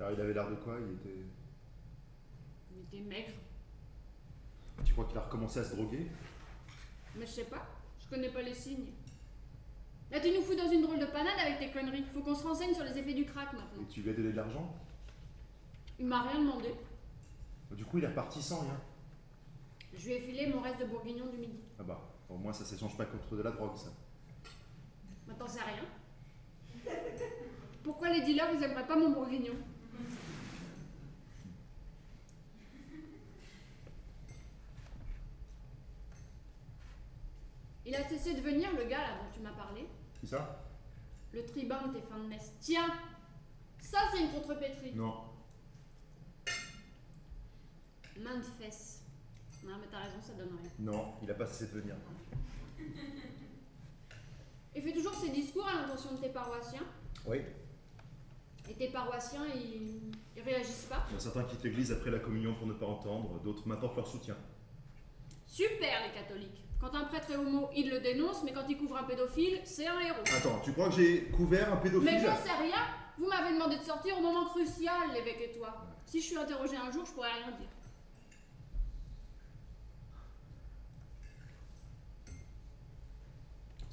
[0.00, 0.76] Alors il avait l'air de quoi?
[0.80, 1.24] Il était...
[2.72, 3.34] Il était maigre.
[4.84, 6.06] Tu crois qu'il a recommencé à se droguer?
[7.16, 7.66] Mais je sais pas,
[8.00, 8.92] je connais pas les signes.
[10.10, 12.04] Là, tu nous fous dans une drôle de panade avec tes conneries.
[12.14, 13.82] Faut qu'on se renseigne sur les effets du crack maintenant.
[13.82, 14.74] Et tu lui as donné de l'argent?
[15.98, 16.74] Il m'a rien demandé.
[17.72, 18.80] Du coup, il est reparti sans rien.
[19.94, 21.60] Je lui ai filé mon reste de bourguignon du midi.
[21.78, 23.90] Ah bah, au moins ça s'échange pas contre de la drogue, ça.
[25.26, 25.84] Maintenant, c'est rien.
[27.82, 29.54] Pourquoi les dealers, ils aimeraient pas mon bourguignon?
[37.86, 39.88] Il a cessé de venir, le gars là dont tu m'as parlé.
[40.20, 40.62] Qui ça?
[41.32, 42.52] Le tribun de tes fins de messe.
[42.60, 42.92] Tiens
[43.80, 44.92] Ça, c'est une contrepétrie.
[44.94, 45.24] Non.
[48.18, 48.97] Main de fesse.
[49.64, 50.70] Non, mais t'as raison, ça donne rien.
[50.78, 51.94] Non, il a pas cessé de venir.
[54.76, 56.84] Il fait toujours ses discours à l'intention de tes paroissiens.
[57.26, 57.38] Oui.
[58.70, 61.04] Et tes paroissiens, ils, ils réagissent pas.
[61.08, 63.66] Il y en a certains quittent l'église après la communion pour ne pas entendre, d'autres
[63.66, 64.36] m'apportent leur soutien.
[65.46, 66.64] Super, les catholiques.
[66.80, 69.86] Quand un prêtre est homo, il le dénonce, mais quand il couvre un pédophile, c'est
[69.86, 70.22] un héros.
[70.36, 72.12] Attends, tu crois que j'ai couvert un pédophile?
[72.12, 72.78] Mais j'en sais rien
[73.18, 75.74] Vous m'avez demandé de sortir au moment crucial, l'évêque et toi.
[76.06, 77.68] Si je suis interrogé un jour, je pourrais rien dire.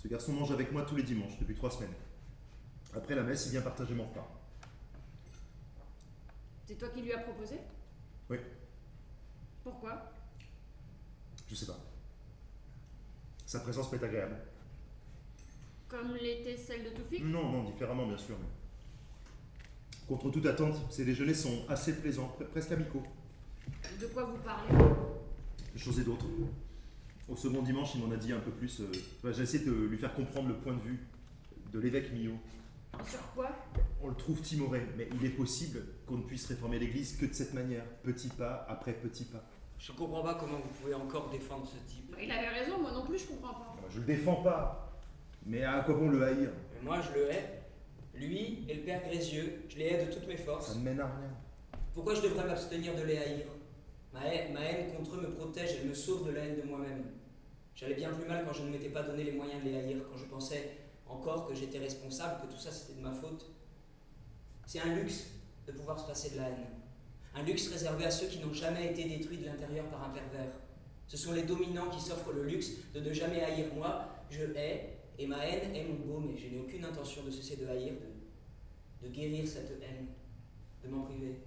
[0.06, 1.96] Ce garçon mange avec moi tous les dimanches, depuis trois semaines.
[2.96, 4.30] Après la messe, il vient partager mon repas.
[6.68, 7.56] C'est toi qui lui as proposé?
[8.30, 8.38] Oui.
[9.64, 10.12] Pourquoi?
[11.50, 11.80] Je sais pas.
[13.48, 14.36] Sa présence m'est agréable.
[15.88, 17.24] Comme l'était celle de Toufik?
[17.24, 18.36] Non, non, différemment, bien sûr.
[18.40, 23.02] mais- Contre toute attente, ces déjeuners sont assez plaisants, pre- presque amicaux.
[24.00, 24.72] De quoi vous parlez?
[25.74, 26.28] Des choses et d'autres.
[27.28, 28.82] Au second dimanche, il m'en a dit un peu plus.
[28.82, 31.00] euh, enfin, J'ai essayé de lui faire comprendre le point de vue
[31.74, 32.38] de l'évêque Millot.
[33.06, 33.50] Sur quoi?
[34.02, 37.34] On le trouve timoré, mais il est possible qu'on ne puisse réformer l'Église que de
[37.34, 39.44] cette manière, petit pas après petit pas.
[39.80, 42.16] Je comprends pas comment vous pouvez encore défendre ce type.
[42.22, 43.76] Il avait raison, moi non plus, je comprends pas.
[43.90, 44.94] Je le défends pas,
[45.46, 46.50] mais à quoi bon le haïr?
[46.74, 47.62] Mais moi, je le hais.
[48.16, 50.70] Lui et le père Grézieux, je les hais de toutes mes forces.
[50.72, 51.32] Ça ne mène à rien.
[51.94, 53.46] Pourquoi je devrais m'abstenir de les haïr?
[54.14, 56.66] Ma haine, ma haine contre eux me protège, elle me sauve de la haine de
[56.66, 57.04] moi-même.
[57.76, 59.98] J'allais bien plus mal quand je ne m'étais pas donné les moyens de les haïr,
[60.10, 63.46] quand je pensais encore que j'étais responsable, que tout ça c'était de ma faute.
[64.66, 65.28] C'est un luxe
[65.68, 66.66] de pouvoir se passer de la haine.
[67.36, 70.54] Un luxe réservé à ceux qui n'ont jamais été détruits de l'intérieur par un pervers.
[71.08, 74.08] Ce sont les dominants qui s'offrent le luxe de ne jamais haïr moi.
[74.32, 77.58] Je hais, et ma haine est mon baume, et je n'ai aucune intention de cesser
[77.58, 80.08] de haïr, de, de guérir cette haine,
[80.84, 81.42] de m'en priver.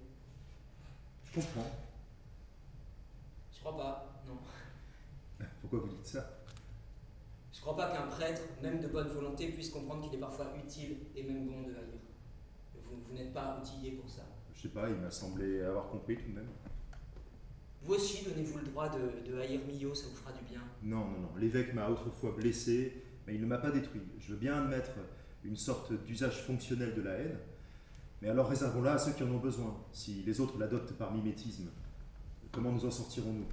[1.25, 1.71] Je comprends.
[3.51, 4.37] Je crois pas, non.
[5.61, 6.39] Pourquoi vous dites ça?
[7.53, 10.97] Je crois pas qu'un prêtre, même de bonne volonté, puisse comprendre qu'il est parfois utile
[11.15, 11.99] et même bon de haïr.
[12.85, 14.21] Vous, vous n'êtes pas outillé pour ça.
[14.53, 16.47] Je sais pas, il m'a semblé avoir compris tout de même.
[17.81, 20.61] Vous aussi, donnez-vous le droit de, de haïr Millot, ça vous fera du bien.
[20.83, 21.29] Non, non, non.
[21.37, 24.01] L'évêque m'a autrefois blessé, mais il ne m'a pas détruit.
[24.19, 24.91] Je veux bien admettre
[25.43, 27.39] une sorte d'usage fonctionnel de la haine,
[28.21, 29.77] mais alors réservons-la à ceux qui en ont besoin.
[29.93, 31.69] Si les autres l'adoptent par mimétisme,
[32.51, 33.45] comment nous en sortirons-nous?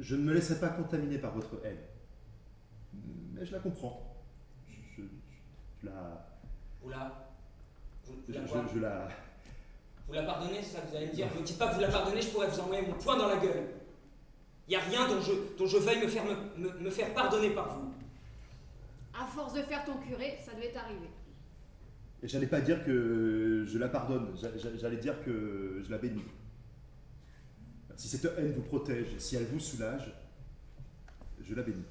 [0.00, 1.78] Je ne me laisserai pas contaminer par votre haine.
[3.34, 4.16] Mais je la comprends.
[4.68, 5.02] Je, je-
[5.82, 6.26] je la.
[6.82, 7.30] Vous la.
[8.04, 9.08] Vous, vous Je, la, je- la.
[10.08, 11.74] Vous la pardonnez, c'est ça que vous allez me dire Ne me dites pas que
[11.74, 13.64] vous la pardonnez, je pourrais vous envoyer mon poing dans la gueule.
[14.66, 17.12] Il n'y a rien dont je, dont je veuille me faire, me, me- me faire
[17.14, 17.92] pardonner par vous.
[19.14, 21.10] À force de faire ton curé, ça devait t'arriver.
[22.22, 25.98] Et j'allais pas dire que je la pardonne, j'a- j'a- j'allais dire que je la
[25.98, 26.24] bénis.
[28.00, 30.10] Si cette haine vous protège, si elle vous soulage,
[31.38, 31.84] je la bénis.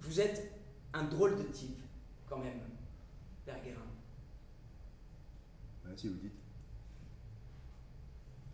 [0.00, 0.50] Vous êtes
[0.92, 1.80] un drôle de type,
[2.28, 2.58] quand même,
[3.46, 3.78] Père Guérin.
[5.86, 6.32] Ouais, si vous le dites.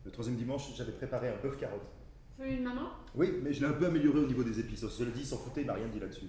[0.04, 1.88] Le troisième dimanche, j'avais préparé un bœuf carotte.
[2.36, 2.90] Fais une maman?
[3.14, 4.86] Oui, mais je l'ai un peu amélioré au niveau des épices.
[4.86, 6.28] Cela dit, il s'en foutait, il m'a rien dit là-dessus.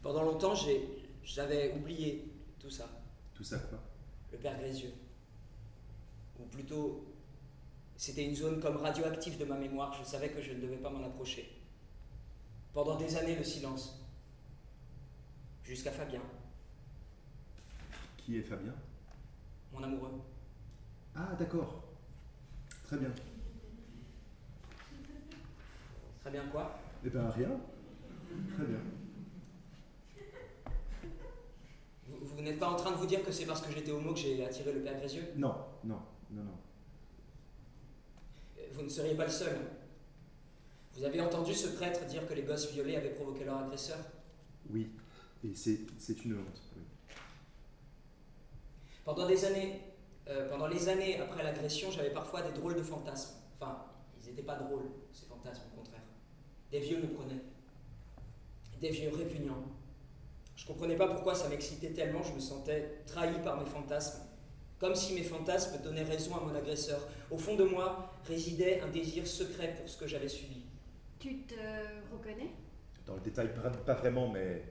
[0.00, 2.88] Pendant longtemps, j'ai- j'avais oublié tout ça.
[3.34, 3.80] Tout ça quoi?
[4.30, 4.92] Le père Grézieux.
[6.38, 7.15] Ou plutôt,
[7.96, 10.90] c'était une zone comme radioactive de ma mémoire, je savais que je ne devais pas
[10.90, 11.50] m'en approcher.
[12.72, 14.02] Pendant des années, le silence.
[15.64, 16.20] Jusqu'à Fabien,
[18.18, 18.74] Qui est Fabien?
[19.72, 20.20] Mon amoureux.
[21.14, 21.82] Ah, d'accord.
[22.84, 23.10] Très bien.
[26.20, 26.78] Très bien quoi?
[27.04, 27.50] Eh ben, rien.
[28.54, 28.78] Très bien.
[32.06, 34.12] Vous, vous n'êtes pas en train de vous dire que c'est parce que j'étais homo
[34.12, 36.58] que j'ai attiré le père Grézieux Non, non, non, non.
[38.72, 39.56] Vous ne seriez pas le seul.
[40.94, 43.98] Vous avez entendu ce prêtre dire que les gosses violés avaient provoqué leur agresseur?
[44.70, 44.88] Oui,
[45.44, 46.62] et c'est une honte.
[46.76, 46.82] oui.
[49.04, 49.80] Pendant des années,
[50.28, 53.36] euh, pendant les années après l'agression, j'avais parfois des drôles de fantasmes.
[53.60, 53.84] Enfin,
[54.20, 56.02] ils n'étaient pas drôles, ces fantasmes, au contraire.
[56.70, 57.42] Des vieux me prenaient.
[58.80, 59.62] Des vieux répugnants.
[60.56, 64.22] Je comprenais pas pourquoi ça m'excitait tellement, je me sentais trahi par mes fantasmes.
[64.78, 67.00] Comme si mes fantasmes donnaient raison à mon agresseur.
[67.30, 70.64] Au fond de moi résidait un désir secret pour ce que j'avais subi.
[71.18, 71.54] Tu te
[72.12, 72.50] reconnais?
[73.06, 73.50] Dans le détail,
[73.86, 74.62] pas, vraiment, mais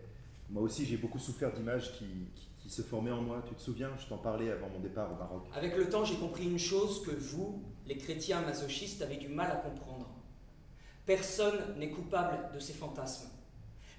[0.50, 3.44] moi aussi j'ai beaucoup souffert d'images qui, qui- qui se formaient en moi.
[3.48, 3.92] Tu te souviens?
[4.00, 5.44] Je t'en parlais avant mon départ au Maroc.
[5.56, 9.52] Avec le temps, j'ai compris une chose que vous, les chrétiens masochistes, avez du mal
[9.52, 10.10] à comprendre.
[11.06, 13.30] Personne n'est coupable de ces fantasmes.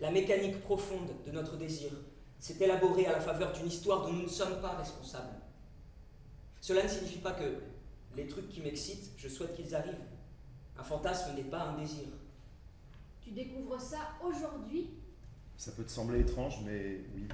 [0.00, 1.90] La mécanique profonde de notre désir
[2.38, 5.32] s'est élaborée à la faveur d'une histoire dont nous ne sommes pas responsables.
[6.60, 7.60] Cela ne signifie pas que
[8.16, 9.94] les trucs qui m'excitent, je souhaite qu'ils arrivent.
[10.78, 12.06] Un fantasme n'est pas un désir.
[13.22, 14.90] Tu découvres ça aujourd'hui
[15.56, 17.28] Ça peut te sembler étrange, mais oui,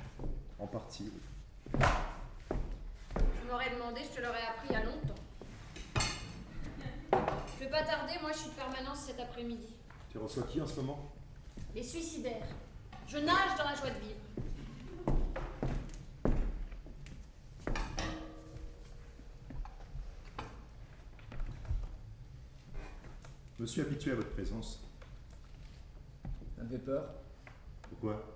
[0.58, 1.10] en partie.
[1.12, 1.80] oui.
[3.20, 5.14] Je m'aurais demandé, je te l'aurais appris il y a longtemps.
[7.58, 9.68] Je vais pas tarder, moi je suis de permanence cet après-midi.
[10.10, 11.12] Tu reçois qui en ce moment?
[11.74, 12.46] Les suicidaires.
[13.06, 14.20] Je nage dans la joie de vivre.
[23.62, 24.82] Je me suis habitué à votre présence.
[26.56, 27.14] Ça me fait peur.
[27.88, 28.34] Pourquoi?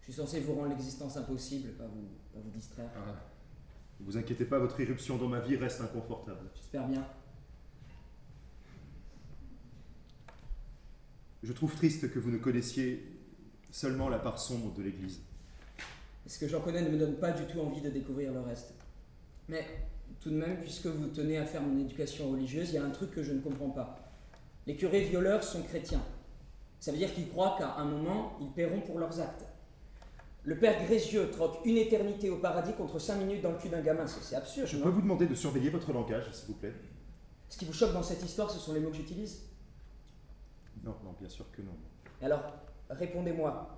[0.00, 2.88] Je suis censé vous rendre l'existence impossible, pas vous, pas vous distraire.
[2.96, 3.16] Ah.
[4.00, 6.48] Ne vous inquiétez pas, votre irruption dans ma vie reste inconfortable.
[6.54, 7.06] J'espère bien.
[11.42, 13.12] Je trouve triste que vous ne connaissiez
[13.70, 15.20] seulement la part sombre de l'Église.
[16.26, 18.72] Ce que j'en connais ne me donne pas du tout envie de découvrir le reste.
[19.50, 19.66] Mais
[20.18, 22.90] tout de même, puisque vous tenez à faire mon éducation religieuse, il y a un
[22.90, 24.06] truc que je ne comprends pas.
[24.70, 26.00] Les curés violeurs sont chrétiens.
[26.78, 29.44] Ça veut dire qu'ils croient qu'à un moment, ils paieront pour leurs actes.
[30.44, 33.80] Le père Grégieux troque une éternité au paradis contre cinq minutes dans le cul d'un
[33.80, 34.06] gamin.
[34.06, 34.68] C'est absurde.
[34.68, 36.72] Je peux vous demander de surveiller votre langage, s'il vous plaît?
[37.48, 39.42] Ce qui vous choque dans cette histoire, ce sont les mots que j'utilise?
[40.84, 41.74] Non, non, bien sûr que non.
[42.22, 42.44] Alors,
[42.90, 43.76] répondez-moi.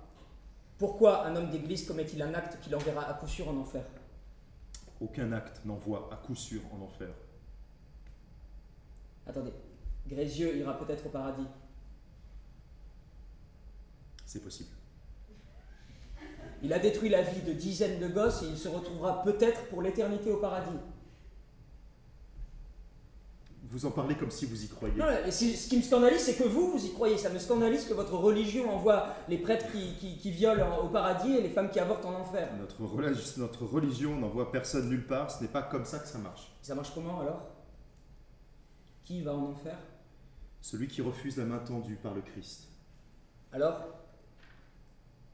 [0.77, 3.83] Pourquoi un homme d'église commet-il un acte qui l'enverra à coup sûr en enfer?
[5.01, 7.09] Aucun acte n'envoie à coup sûr en enfer.
[9.25, 9.53] Attendez,
[10.07, 11.47] Grégieux ira peut-être au paradis.
[14.25, 14.69] C'est possible.
[16.61, 19.81] Il a détruit la vie de dizaines de gosses et il se retrouvera peut-être pour
[19.81, 20.77] l'éternité au paradis.
[23.69, 24.95] Vous en parlez comme si vous y croyiez.
[24.97, 27.17] Non, ce qui me scandalise, c'est que vous, vous y croyez.
[27.17, 30.89] Ça me scandalise que votre religion envoie les prêtres qui, qui- qui violent en- au
[30.89, 32.49] paradis et les femmes qui avortent en enfer.
[32.59, 36.51] Notre religion n'envoie personne nulle part, ce n'est pas comme ça que ça marche.
[36.61, 37.47] Ça marche comment alors?
[39.03, 39.77] Qui va en enfer?
[40.63, 42.69] Celui qui refuse la main tendue par le Christ.
[43.51, 43.85] Alors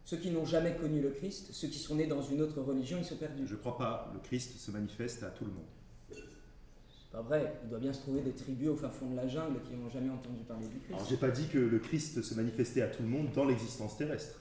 [0.03, 2.97] Ceux qui n'ont jamais connu le Christ, ceux qui sont nés dans une autre religion,
[2.97, 3.45] ils sont perdus.
[3.45, 5.67] Je ne crois pas, le Christ se manifeste à tout le monde.
[6.09, 9.27] C'est pas vrai, il doit bien se trouver des tribus au fin fond de la
[9.27, 10.95] jungle qui n'ont jamais entendu parler du Christ.
[10.95, 13.97] Alors j'ai pas dit que le Christ se manifestait à tout le monde dans l'existence
[13.97, 14.39] terrestre.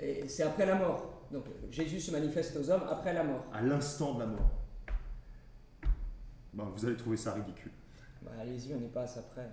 [0.00, 1.26] Et c'est après la mort.
[1.30, 3.44] Donc Jésus se manifeste aux hommes après la mort.
[3.52, 4.50] À l'instant de la mort.
[6.54, 7.72] Ben, vous allez trouver ça ridicule.
[8.22, 9.48] Bah, allez-y, on n'est pas à ça près.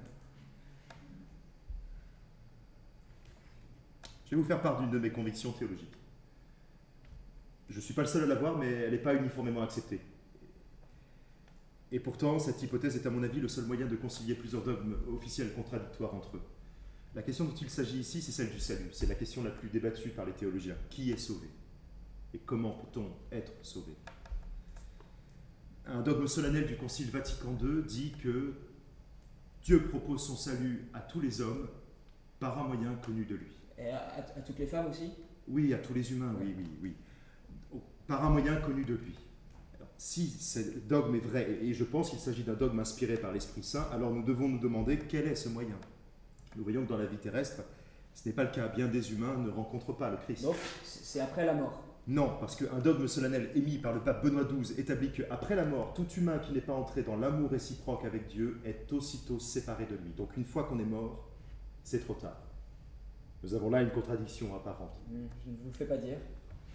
[4.26, 5.94] Je vais vous faire part d'une de mes convictions théologiques.
[7.70, 10.02] Je ne suis pas le seul à l'avoir, mais elle n'est pas uniformément acceptée.
[11.92, 14.98] Et pourtant, cette hypothèse est à mon avis le seul moyen de concilier plusieurs dogmes
[15.14, 16.42] officiels contradictoires entre eux.
[17.14, 18.90] La question dont il s'agit ici, c'est celle du salut.
[18.92, 20.76] C'est la question la plus débattue par les théologiens.
[20.90, 21.48] Qui est sauvé?
[22.34, 23.94] Et comment peut-on être sauvé?
[25.88, 28.54] Un dogme solennel du Concile Vatican II dit que
[29.64, 31.68] Dieu propose son salut à tous les hommes
[32.40, 33.52] par un moyen connu de lui.
[33.78, 35.12] Et à, à- à toutes les femmes aussi?
[35.48, 37.80] Oui, à tous les humains, oui, oui, oui.
[38.08, 39.16] Par un moyen connu de lui.
[39.76, 43.32] Alors, si ce dogme est vrai, et je pense qu'il s'agit d'un dogme inspiré par
[43.32, 45.78] l'Esprit Saint, alors nous devons nous demander quel est ce moyen.
[46.56, 47.62] Nous voyons que dans la vie terrestre,
[48.14, 48.68] ce n'est pas le cas.
[48.70, 50.44] Bien des humains ne rencontrent pas le Christ.
[50.44, 51.84] Donc, c'est après la mort.
[52.08, 55.94] Non, parce qu'un dogme solennel émis par le pape Benoît XII établit qu'après la mort,
[55.96, 59.96] tout humain qui n'est pas entré dans l'amour réciproque avec Dieu est aussitôt séparé de
[59.96, 60.12] lui.
[60.16, 61.28] Donc une fois qu'on est mort,
[61.84, 62.38] c'est trop tard.
[63.44, 64.96] Nous avons là une contradiction apparente.
[65.10, 66.18] Hmm, Je ne vous le fais pas dire.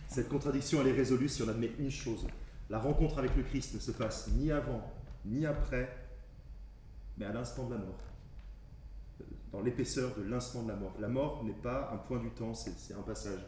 [0.08, 2.26] Cette contradiction, elle est résolue si on admet une chose.
[2.68, 4.82] La rencontre avec le Christ ne se passe ni avant,
[5.24, 5.88] ni après,
[7.18, 7.98] mais à l'instant de la mort.
[9.52, 10.94] Dans l'épaisseur de l'instant de la mort.
[11.00, 13.40] La mort n'est pas un point du temps, c'est un passage.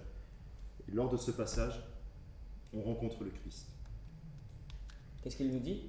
[0.89, 1.83] Et lors de ce passage,
[2.75, 3.67] on rencontre le Christ.
[5.23, 5.83] Qu'est-ce qu'il nous dit?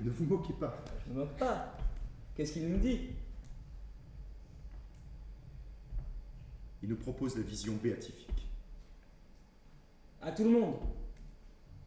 [0.00, 0.78] Ne vous moquez pas.
[1.04, 1.76] Je ne me moque pas.
[2.36, 3.10] Qu'est-ce qu'il nous dit?
[6.82, 8.46] Il nous propose la vision béatifique.
[10.22, 10.76] À tout le monde.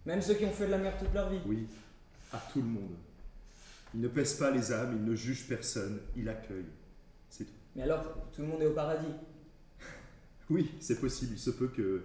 [0.06, 1.40] Même ceux qui ont fait de la merde toute leur vie.
[1.46, 1.68] Oui,
[2.34, 2.96] à tout le monde.
[3.94, 6.66] Il ne pèse pas les âmes, il ne juge personne, il accueille.
[7.30, 7.52] C'est tout.
[7.76, 9.12] Mais alors, tout le monde est au paradis.
[10.52, 11.32] Oui, c'est possible.
[11.34, 12.04] Il se peut que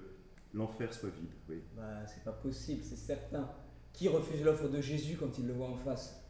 [0.55, 1.57] l'enfer soit vide, oui.
[1.76, 3.51] Bah, c'est pas possible, c'est certain.
[3.92, 6.22] Qui refuse l'offre de Jésus quand il le voit en face?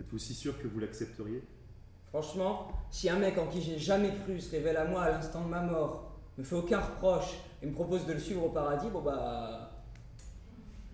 [0.00, 1.42] Êtes-vous si sûr que vous l'accepteriez?
[2.08, 5.44] Franchement, si un mec en qui j'ai jamais cru se révèle à moi à l'instant
[5.44, 8.88] de ma mort, me fait aucun reproche et me propose de le suivre au paradis,
[8.90, 9.72] bon bah.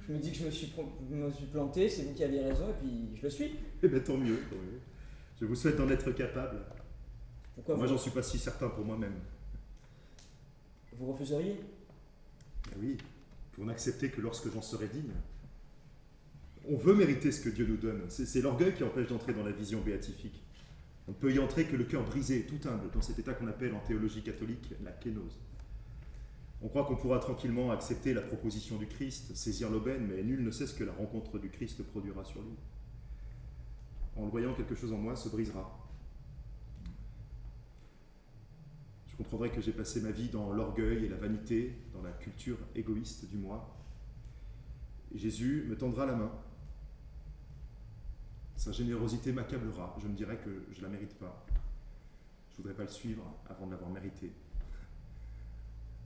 [0.09, 2.41] Je me dis que je me suis, pro- me suis planté, c'est vous qui aviez
[2.43, 3.53] raison, et puis je le suis.
[3.83, 4.81] Eh bien, tant mieux, tant mieux.
[5.41, 6.59] Je vous souhaite d'en être capable.
[7.55, 9.15] Pourquoi Moi, vous, j'en suis pas si certain pour moi-même.
[10.99, 11.61] Vous refuseriez?
[12.71, 12.99] Ben oui,
[13.53, 15.13] pour n'accepter que lorsque j'en serai digne.
[16.69, 18.03] On veut mériter ce que Dieu nous donne.
[18.09, 20.43] C'est l'orgueil qui empêche d'entrer dans la vision béatifique.
[21.09, 23.49] On ne peut y entrer que le cœur brisé, tout humble, dans cet état qu'on
[23.49, 25.41] appelle en théologie catholique la kénose.
[26.63, 30.51] On croit qu'on pourra tranquillement accepter la proposition du Christ, saisir l'aubaine, mais nul ne
[30.53, 32.55] sait ce que la rencontre du Christ produira sur lui.
[34.15, 35.82] En le voyant, quelque chose en moi se brisera.
[39.23, 42.59] Je comprendrai que j'ai passé ma vie dans l'orgueil et la vanité, dans la culture
[42.75, 43.73] égoïste du moi.
[45.15, 46.33] Jésus me tendra la main.
[48.57, 49.97] Sa générosité m'accablera.
[50.03, 51.47] Je me dirai que je ne la mérite pas.
[52.49, 54.33] Je ne voudrais pas le suivre avant de l'avoir mérité.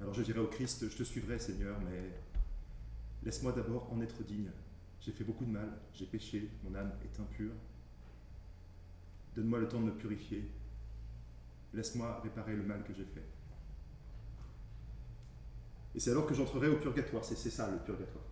[0.03, 2.11] Alors je dirai au Christ, je te suivrai Seigneur, mais
[3.25, 4.51] laisse-moi d'abord en être digne.
[5.01, 7.55] J'ai fait beaucoup de mal, j'ai péché, mon âme est impure.
[9.35, 10.51] Donne-moi le temps de me purifier,
[11.77, 13.23] Laisse-moi réparer le mal que j'ai fait.
[15.95, 17.23] Et c'est alors que j'entrerai au purgatoire.
[17.23, 18.25] C'est ça le purgatoire.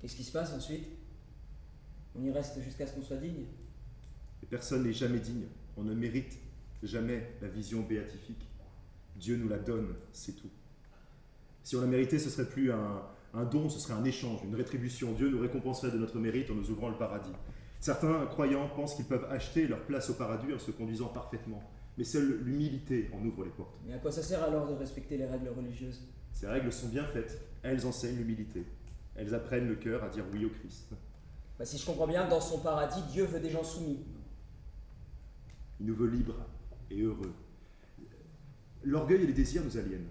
[0.00, 0.86] Qu'est-ce qui se passe ensuite?
[2.14, 3.44] On y reste jusqu'à ce qu'on soit digne?
[4.42, 5.44] Et personne n'est jamais digne.
[5.76, 6.38] On ne mérite
[6.82, 8.48] jamais la vision béatifique.
[9.16, 10.50] Dieu nous la donne, c'est tout.
[11.62, 13.02] Si on la méritait, ce serait plus un,
[13.34, 15.12] un don, ce serait un échange, une rétribution.
[15.12, 17.32] Dieu nous récompenserait de notre mérite en nous ouvrant le paradis.
[17.80, 21.62] Certains croyants pensent qu'ils peuvent acheter leur place au paradis en se conduisant parfaitement.
[21.98, 23.78] Mais seule l'humilité en ouvre les portes.
[23.86, 26.02] Mais à quoi ça sert alors de respecter les règles religieuses?
[26.32, 27.40] Ces règles sont bien faites.
[27.62, 28.64] Elles enseignent l'humilité.
[29.14, 30.92] Elles apprennent le cœur à dire oui au Christ.
[31.58, 34.04] bah, Si je comprends bien, dans son paradis, Dieu veut des gens soumis.
[35.80, 36.46] Il nous veut libres
[36.90, 37.32] et heureux.
[38.84, 40.10] L'orgueil et les désirs nous aliènent.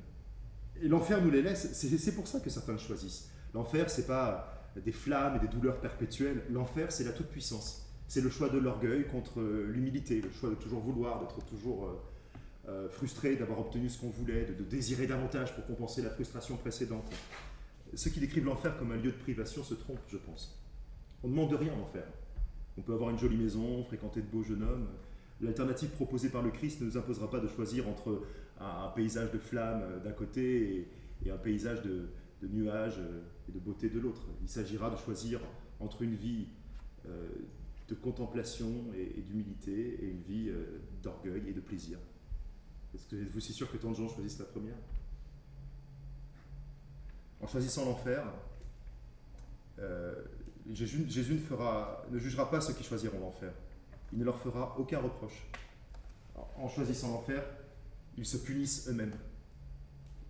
[0.81, 1.71] Et l'enfer nous les laisse.
[1.73, 3.29] C'est pour ça que certains le choisissent.
[3.53, 4.51] L'enfer, c'est pas
[4.83, 6.43] des flammes et des douleurs perpétuelles.
[6.49, 7.84] L'enfer, c'est la toute-puissance.
[8.07, 12.69] C'est le choix de l'orgueil contre l'humilité, le choix de toujours vouloir, d'être toujours euh,
[12.69, 17.11] euh, frustré d'avoir obtenu ce qu'on voulait, de, désirer davantage pour compenser la frustration précédente.
[17.93, 20.59] Ceux qui décrivent l'enfer comme un lieu de privation se trompent, je pense.
[21.23, 22.03] On ne demande rien en enfer.
[22.77, 24.87] On peut avoir une jolie maison, fréquenter de beaux jeunes hommes.
[25.41, 28.21] L'alternative proposée par le Christ ne nous imposera pas de choisir entre
[28.59, 30.87] un, paysage de flammes euh, d'un côté
[31.25, 32.07] et, un paysage de,
[32.43, 34.21] nuages euh, et de beauté de l'autre.
[34.41, 35.39] Il s'agira de choisir
[35.79, 36.47] entre une vie
[37.07, 37.27] euh,
[37.87, 41.99] de contemplation et, d'humilité et une vie euh, d'orgueil et de plaisir.
[42.93, 44.77] Est-ce que êtes-vous si sûr que tant de gens choisissent la première?
[47.41, 48.23] En choisissant l'enfer,
[49.79, 50.23] euh,
[50.71, 53.53] Jésus, ne, ne jugera pas ceux qui choisiront l'enfer.
[54.13, 55.45] Il ne leur fera aucun reproche.
[56.57, 57.43] En choisissant l'enfer,
[58.17, 59.15] ils se punissent eux-mêmes.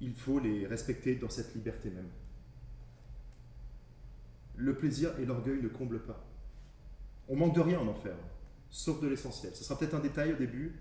[0.02, 2.10] Il faut les respecter dans cette liberté même.
[4.58, 6.22] Le plaisir et l'orgueil ne comblent pas.
[7.28, 8.16] On manque de rien en enfer,
[8.70, 9.56] sauf de l'essentiel.
[9.56, 10.76] Ce sera peut-être un détail au début.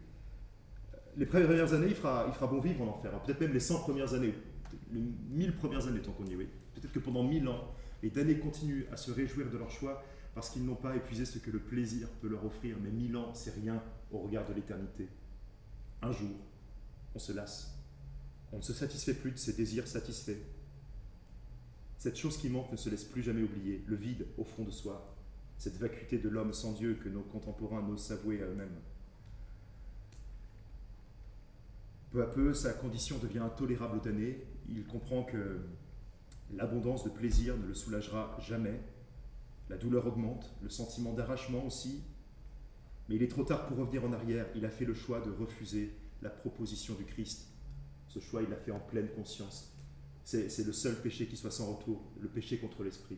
[1.16, 3.10] Les premières années, il fera, il fera bon vivre en enfer.
[3.22, 4.34] Peut-être même les 100 premières années,
[4.92, 6.36] les 1000 premières années, tant qu'on y est.
[6.36, 6.48] Oui.
[6.74, 7.72] Peut-être que pendant 1000 ans,
[8.02, 10.02] les damnés continuent à se réjouir de leur choix
[10.34, 12.76] parce qu'ils n'ont pas épuisé ce que le plaisir peut leur offrir.
[12.82, 15.08] Mais 1000 ans, c'est rien au regard de l'éternité.
[16.02, 16.36] Un jour,
[17.14, 17.78] on se lasse.
[18.52, 20.42] On ne se satisfait plus de ses désirs satisfaits.
[21.96, 24.70] Cette chose qui manque ne se laisse plus jamais oublier, le vide au fond de
[24.70, 25.13] soi,
[25.64, 28.76] cette vacuité de l'homme sans Dieu que nos contemporains n'osent s'avouer à eux-mêmes.
[32.10, 34.44] Peu à peu, sa condition devient intolérable au damné.
[34.68, 35.62] Il comprend que
[36.52, 38.78] l'abondance de plaisir ne le soulagera jamais.
[39.70, 42.02] La douleur augmente, le sentiment d'arrachement aussi.
[43.08, 44.44] Mais il est trop tard pour revenir en arrière.
[44.54, 47.48] Il a fait le choix de refuser la proposition du Christ.
[48.08, 49.72] Ce choix, il l'a fait en pleine conscience.
[50.24, 53.16] C'est le seul péché qui soit sans retour, le péché contre l'esprit.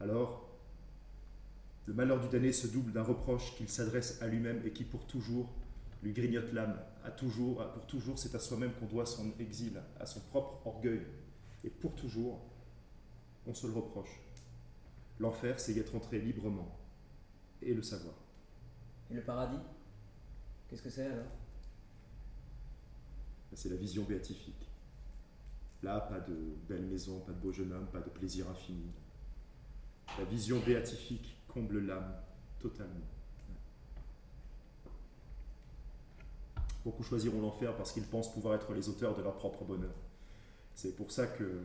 [0.00, 0.53] Alors,
[1.86, 5.06] le malheur du damné se double d'un reproche qu'il s'adresse à lui-même et qui pour
[5.06, 5.52] toujours
[6.02, 6.78] lui grignote l'âme.
[7.04, 10.66] À toujours, à- pour toujours, c'est à soi-même qu'on doit son exil, à son propre
[10.66, 11.02] orgueil.
[11.62, 12.40] Et pour toujours,
[13.46, 14.20] on se le reproche.
[15.18, 16.78] L'enfer, c'est y être entré librement
[17.62, 18.14] et le savoir.
[19.10, 19.58] Et le paradis
[20.68, 21.26] Qu'est-ce que c'est alors?
[23.52, 24.68] C'est la vision béatifique.
[25.82, 26.34] Là, pas de
[26.68, 28.90] belle maison, pas de beau jeune homme, pas de plaisir infini.
[30.18, 32.12] La vision béatifique comble l'âme
[32.58, 33.06] totalement.
[36.84, 39.94] Beaucoup choisiront l'enfer parce qu'ils pensent pouvoir être les auteurs de leur propre bonheur.
[40.74, 41.62] C'est pour ça que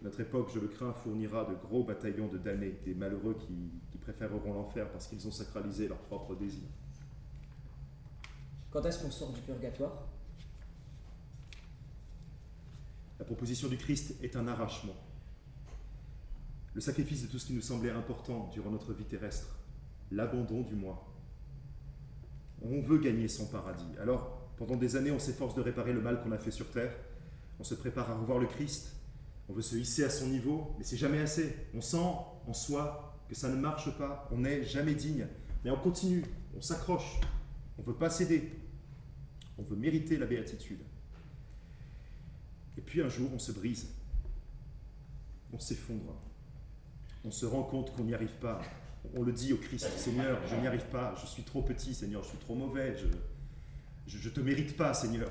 [0.00, 3.98] notre époque, je le crains, fournira de gros bataillons de damnés, des malheureux qui, qui
[3.98, 6.68] préféreront l'enfer parce qu'ils ont sacralisé leurs propres désirs.
[8.70, 10.06] Quand est-ce qu'on sort du purgatoire?
[13.18, 14.94] La proposition du Christ est un arrachement.
[16.78, 19.58] Le sacrifice de tout ce qui nous semblait important durant notre vie terrestre,
[20.12, 21.12] l'abandon du moi.
[22.62, 23.98] On veut gagner son paradis.
[24.00, 26.94] Alors, pendant des années, on s'efforce de réparer le mal qu'on a fait sur terre.
[27.58, 28.94] On se prépare à revoir le Christ.
[29.48, 31.52] On veut se hisser à son niveau, mais c'est jamais assez.
[31.74, 31.96] On sent
[32.46, 34.28] en soi que ça ne marche pas.
[34.30, 35.26] On n'est jamais digne.
[35.64, 36.24] Mais on continue,
[36.56, 37.18] on s'accroche.
[37.76, 38.52] On ne veut pas céder.
[39.58, 40.84] On veut mériter la béatitude.
[42.76, 43.88] Et puis un jour, on se brise.
[45.52, 46.27] On s'effondre.
[47.28, 48.58] On se rend compte qu'on n'y arrive pas.
[49.14, 52.22] On le dit au Christ, Seigneur, je n'y arrive pas, je suis trop petit, Seigneur,
[52.22, 52.96] je suis trop mauvais,
[54.06, 55.30] je ne te mérite pas, Seigneur.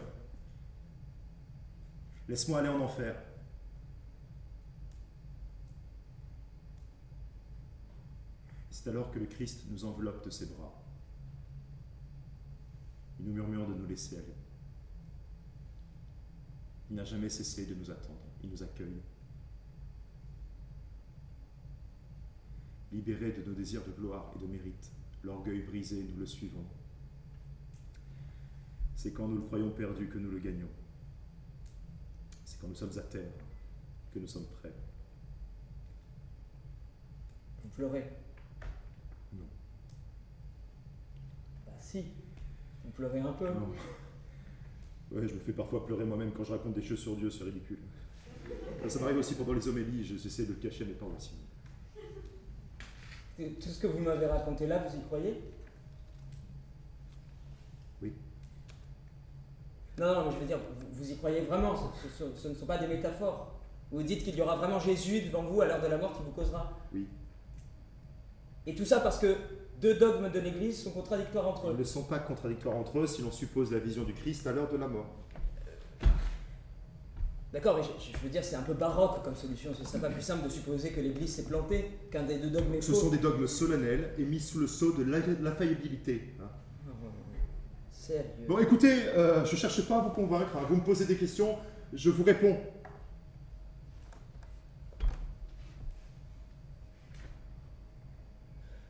[2.30, 3.16] Laisse-moi aller en enfer.
[8.70, 10.80] C'est alors que le Christ nous enveloppe de ses bras.
[13.20, 14.36] Il nous murmure de nous laisser aller.
[16.92, 18.22] Il n'a jamais cessé de nous attendre.
[18.44, 19.02] Il nous accueille.
[22.92, 24.92] Libérés de nos désirs de gloire et de mérite,
[25.24, 26.66] l'orgueil brisé, nous le suivons.
[28.96, 30.70] C'est quand nous le croyons perdu que nous le gagnons.
[32.46, 33.32] C'est quand nous sommes à terre
[34.14, 34.74] que nous sommes prêts.
[37.64, 38.10] Vous pleurez?
[39.34, 39.46] Non.
[41.66, 42.06] Bah si,
[42.84, 43.50] vous pleurez un peu.
[43.50, 43.72] Non.
[45.12, 47.44] Ouais, je me fais parfois pleurer moi-même quand je raconte des choses sur Dieu, c'est
[47.44, 47.80] ridicule.
[48.88, 51.38] Ça m'arrive aussi pendant les homélies, j'essaie de cacher mes paroissiens.
[53.38, 55.42] Tout ce que vous m'avez raconté là, vous y croyez?
[58.02, 58.14] Oui.
[60.00, 62.54] Non, non, mais je veux dire, vous, vous y croyez vraiment, ce, ce- ce ne
[62.56, 63.54] sont pas des métaphores.
[63.92, 66.24] Vous dites qu'il y aura vraiment Jésus devant vous à l'heure de la mort qui
[66.24, 66.72] vous causera.
[66.94, 67.08] Oui.
[68.66, 69.36] Et tout ça parce que
[69.80, 71.78] deux dogmes de l'Église sont contradictoires entre Ils eux.
[71.80, 74.70] ne sont pas contradictoires entre eux si l'on suppose la vision du Christ à l'heure
[74.70, 75.06] de la mort.
[77.58, 79.74] D'accord, mais je, je veux dire, c'est un peu baroque comme solution.
[79.74, 82.76] Ce serait pas plus simple de supposer que l'Église s'est plantée, qu'un des deux dogmes
[82.76, 83.00] est Ce faux.
[83.00, 85.04] sont des dogmes solennels et mis sous le sceau de
[85.42, 86.36] l'infaillibilité.
[86.40, 86.44] hein.
[87.92, 88.22] Sérieux.
[88.48, 90.56] Bon, écoutez, euh, je ne cherche pas à vous convaincre.
[90.56, 90.68] hein.
[90.70, 91.58] Vous me posez des questions,
[91.94, 92.58] je vous réponds.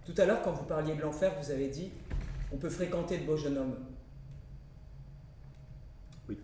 [0.05, 1.91] Tout à l'heure, quand vous parliez de l'enfer, vous avez dit
[2.51, 3.75] on peut fréquenter de beaux jeunes hommes.
[6.29, 6.37] Oui,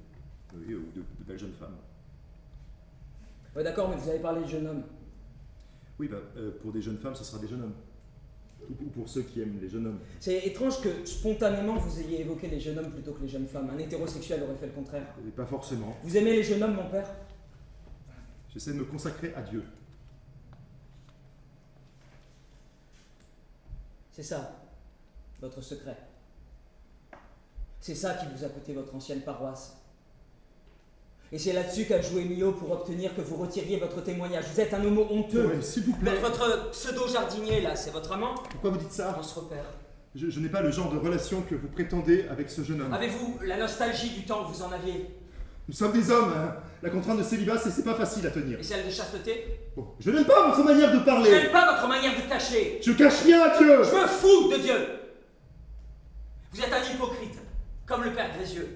[0.75, 1.75] ou de, de belles jeunes femmes.
[3.55, 4.83] Ouais, d'accord, mais vous avez parlé de jeunes hommes.
[5.99, 7.75] Oui, bah, euh, pour des jeunes femmes, ce sera des jeunes hommes.
[8.69, 9.99] Ou ou pour ceux qui aiment les jeunes hommes.
[10.19, 13.69] C'est étrange que spontanément vous ayez évoqué les jeunes hommes plutôt que les jeunes femmes.
[13.69, 15.05] Un hétérosexuel aurait fait le contraire.
[15.27, 15.95] Et pas forcément.
[16.01, 17.09] Vous aimez les jeunes hommes, mon père?
[18.53, 19.63] J'essaie de me consacrer à Dieu.
[24.11, 24.63] C'est ça,
[25.41, 25.97] votre secret.
[27.81, 29.82] C'est ça qui vous a coûté votre ancienne paroisse.
[31.35, 34.45] Et c'est là-dessus qu'a joué Mio pour obtenir que vous retiriez votre témoignage.
[34.53, 35.47] Vous êtes un homo honteux.
[35.47, 39.23] Ouais, S'il vous plaît, Votre pseudo-jardinier, là, c'est votre amant pourquoi vous dites ça On
[39.23, 39.65] se repère.
[40.13, 42.93] je, je n'ai pas le genre de relation que vous prétendez avec ce jeune homme.
[42.93, 45.07] Avez-vous la nostalgie du temps que vous en aviez?
[45.67, 46.55] Nous sommes des hommes, hein.
[46.83, 48.59] La contrainte de célibat, c'est c'est pas facile à tenir.
[48.59, 49.45] Et celle de chasteté?
[49.75, 51.31] Bon, je n'aime pas votre manière de Je parler.
[51.31, 52.79] n'aime pas votre manière de cacher.
[52.83, 53.81] Je cache rien à Dieu.
[53.83, 54.75] Je me fous de Dieu.
[56.51, 57.39] Vous êtes un hypocrite,
[57.87, 58.67] comme le Père Grézieux.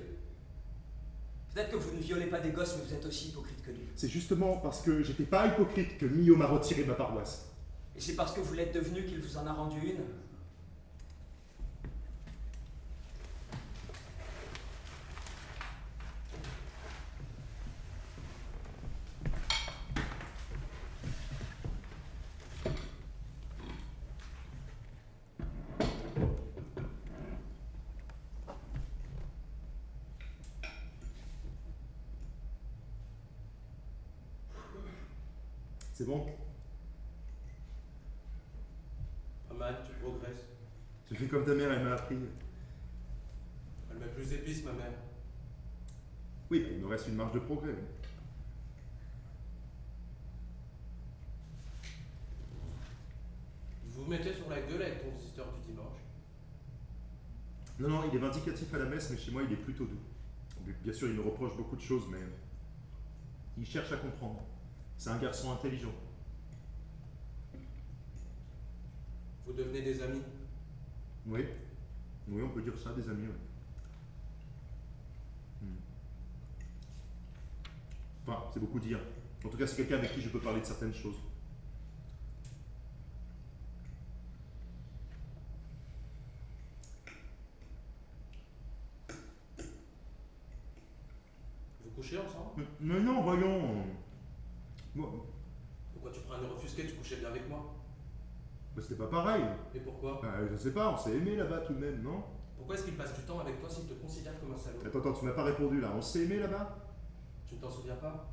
[1.57, 3.79] Peut-être que vous ne violez pas des gosses, mais vous êtes aussi hypocrite que lui.
[3.95, 7.47] C'est justement parce que j'étais pas hypocrite que Mio m'a retiré ma paroisse.
[7.95, 10.03] Et c'est parce que vous l'êtes devenu qu'il vous en a rendu une.
[35.97, 36.27] C'est bon?
[39.49, 40.45] Pas mal, tu progresses.
[41.09, 42.19] Je fais comme ta mère, elle m'a appris.
[43.89, 44.91] Elle met plus d'épices, ma mère.
[46.51, 47.71] Oui, bah, il me reste une marge de progrès.
[47.71, 47.81] oui.
[53.85, 55.97] Vous vous mettez sur la gueule avec ton visiteur du dimanche.
[57.79, 59.97] Non, non, il est vindicatif à la messe, mais chez moi, il est plutôt doux.
[60.83, 62.19] Bien sûr, il me reproche beaucoup de choses, mais
[63.57, 64.43] il cherche à comprendre.
[64.97, 65.93] C'est un garçon intelligent.
[69.45, 70.21] Vous devenez des amis.
[71.25, 71.45] Oui,
[72.27, 73.27] oui, on peut dire ça, des amis.
[73.27, 73.33] oui.
[75.67, 75.75] Hmm.
[78.25, 78.99] Enfin, c'est beaucoup dire.
[79.45, 81.17] En tout cas, c'est quelqu'un avec qui je peux parler de certaines choses.
[91.83, 92.51] Vous couchez ensemble?
[92.57, 93.85] Mais, mais non, voyons.
[94.97, 95.11] Moi,
[95.93, 97.75] Pourquoi tu prends un air offusqué Tu couchais bien avec moi?
[98.75, 99.43] Bah, c'était pas pareil.
[99.75, 100.19] Et pourquoi?
[100.23, 102.23] Bah, je sais pas, on s'est aimé là-bas tout de même, non?
[102.57, 104.79] Pourquoi est-ce qu'il passe du temps avec toi s'il te considère comme un salaud?
[104.83, 105.91] Attends, attends, tu m'as pas répondu là.
[105.95, 106.79] On s'est aimé là-bas?
[107.47, 108.27] Tu ne t'en souviens pas?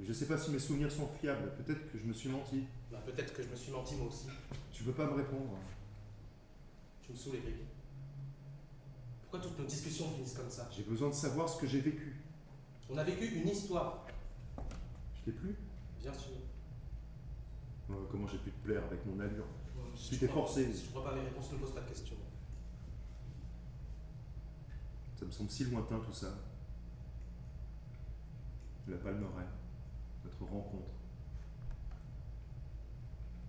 [0.00, 1.52] Je sais pas si mes souvenirs sont fiables.
[1.56, 2.64] Peut-être que je me suis menti.
[2.90, 4.26] Bah peut-être que je me suis menti moi aussi.
[4.72, 5.56] Tu veux pas me répondre?
[7.02, 7.56] Tu me saoules, Eric.
[9.22, 10.68] Pourquoi toutes nos discussions finissent comme ça?
[10.70, 12.16] J'ai besoin de savoir ce que j'ai vécu.
[12.90, 14.06] On a vécu une histoire,
[15.30, 15.56] t'ai plu
[16.00, 16.32] bien sûr.
[17.90, 19.44] Euh, Comment j'ai pu te plaire avec mon allure?
[19.94, 20.72] Si Tu t'es forcé.
[20.72, 22.16] Si je crois pas mes réponses, ne pose pas de questions.
[25.16, 26.28] Ça me semble si lointain tout ça.
[28.86, 29.44] La palmeraie,
[30.24, 30.88] notre rencontre,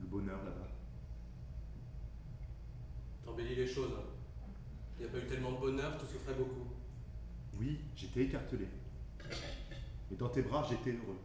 [0.01, 0.67] le bonheur là-bas.
[3.23, 3.91] T'embellis les choses.
[3.97, 4.03] hein.
[4.97, 6.67] Il n'y a pas eu tellement de bonheur, tu souffrais beaucoup.
[7.57, 8.67] Oui, j'étais écartelé.
[10.11, 11.19] Mais dans tes bras, j'étais heureux.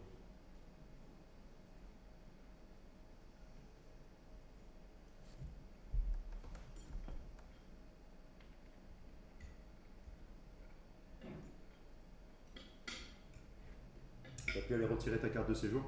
[14.65, 15.81] Pu aller retirer ta carte de séjour?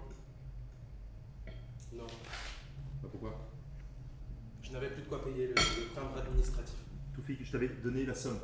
[1.93, 2.05] Non,
[3.01, 3.49] Bah pourquoi?
[4.61, 6.75] Je n'avais plus de quoi payer le, le timbre administratif.
[7.15, 8.39] Tout fait que je t'avais donné la somme.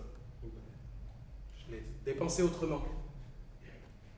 [1.55, 2.81] Je l'ai dépensé autrement.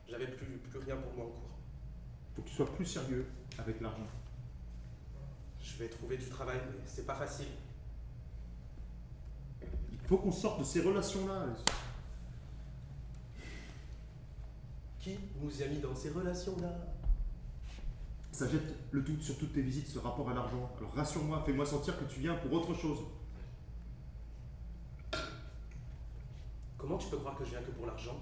[0.07, 1.57] J'avais plus, plus rien pour moi en cours.
[2.35, 3.25] Faut que tu sois plus sérieux
[3.57, 4.07] avec l'argent.
[5.61, 7.47] Je vais trouver du travail, mais c'est pas facile.
[9.91, 11.47] Il faut qu'on sorte de ces relations-là.
[15.05, 16.73] Qui nous a mis dans ces relations-là?
[18.31, 20.67] Ça jette le doute sur toutes tes visites, ce rapport à l'argent.
[20.79, 22.97] Alors rassure-moi, fais-moi sentir que tu viens pour autre chose.
[26.79, 28.19] Comment tu peux croire que je viens que pour l'argent?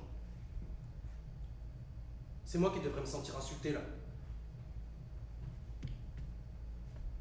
[2.44, 3.80] C'est moi qui devrais me sentir insulté là.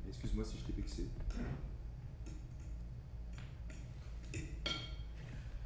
[0.09, 1.07] Excuse-moi si je t'ai vexé.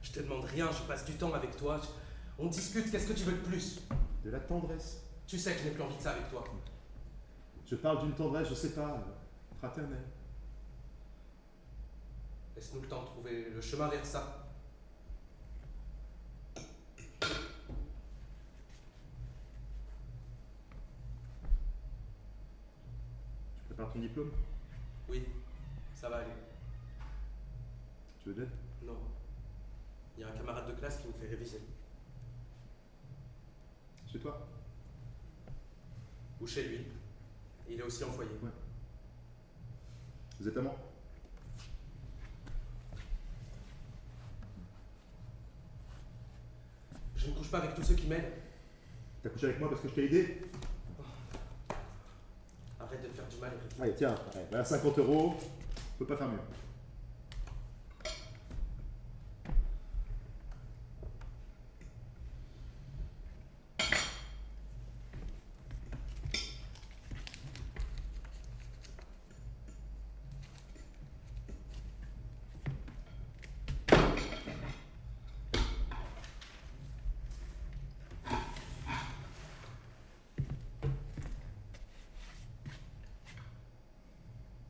[0.03, 1.80] Je te demande rien, je passe du temps avec toi.
[1.82, 2.05] je-
[2.39, 3.80] On discute, qu'est-ce que tu veux de plus?
[4.24, 5.03] De la tendresse.
[5.26, 6.45] Tu sais que je n'ai plus envie de ça avec toi.
[7.64, 9.03] Je parle d'une tendresse, je sais pas,
[9.59, 10.05] fraternelle.
[12.55, 14.47] Laisse-nous le temps de trouver le chemin vers ça.
[16.55, 16.62] Tu
[23.68, 24.30] prépares ton diplôme?
[25.09, 25.24] Oui,
[25.95, 26.32] ça va aller.
[28.20, 28.51] Tu veux d'aide
[28.84, 28.99] Non.
[30.16, 31.61] Il y a un camarade de classe qui me fait réviser.
[34.16, 34.48] Chez toi
[36.40, 36.86] Ou chez lui.
[37.68, 38.30] Il est aussi en foyer.
[40.40, 40.74] Vous êtes amants?
[47.14, 48.32] Je ne couche pas avec tous ceux qui m'aident.
[49.22, 50.42] T'as couché avec moi parce que je t'ai aidé?
[52.80, 53.80] Arrête de te faire du mal, Eric.
[53.82, 55.34] Allez, tiens, ouais, voilà 50 euros.
[55.76, 56.38] Je peux pas faire mieux.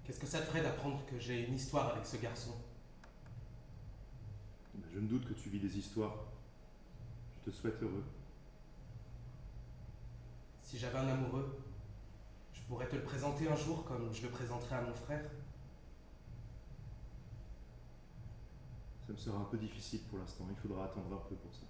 [0.07, 2.55] Qu'est-ce que ça te ferait d'apprendre que j'ai une histoire avec ce garçon
[4.95, 6.14] Je ne doute que tu vis des histoires.
[7.35, 8.05] Je te souhaite heureux.
[10.62, 11.59] Si j'avais un amoureux,
[12.53, 15.25] je pourrais te le présenter un jour comme je le présenterais à mon frère.
[19.09, 20.45] Ça me sera un peu difficile pour l'instant.
[20.49, 21.67] Il faudra attendre un peu pour ça.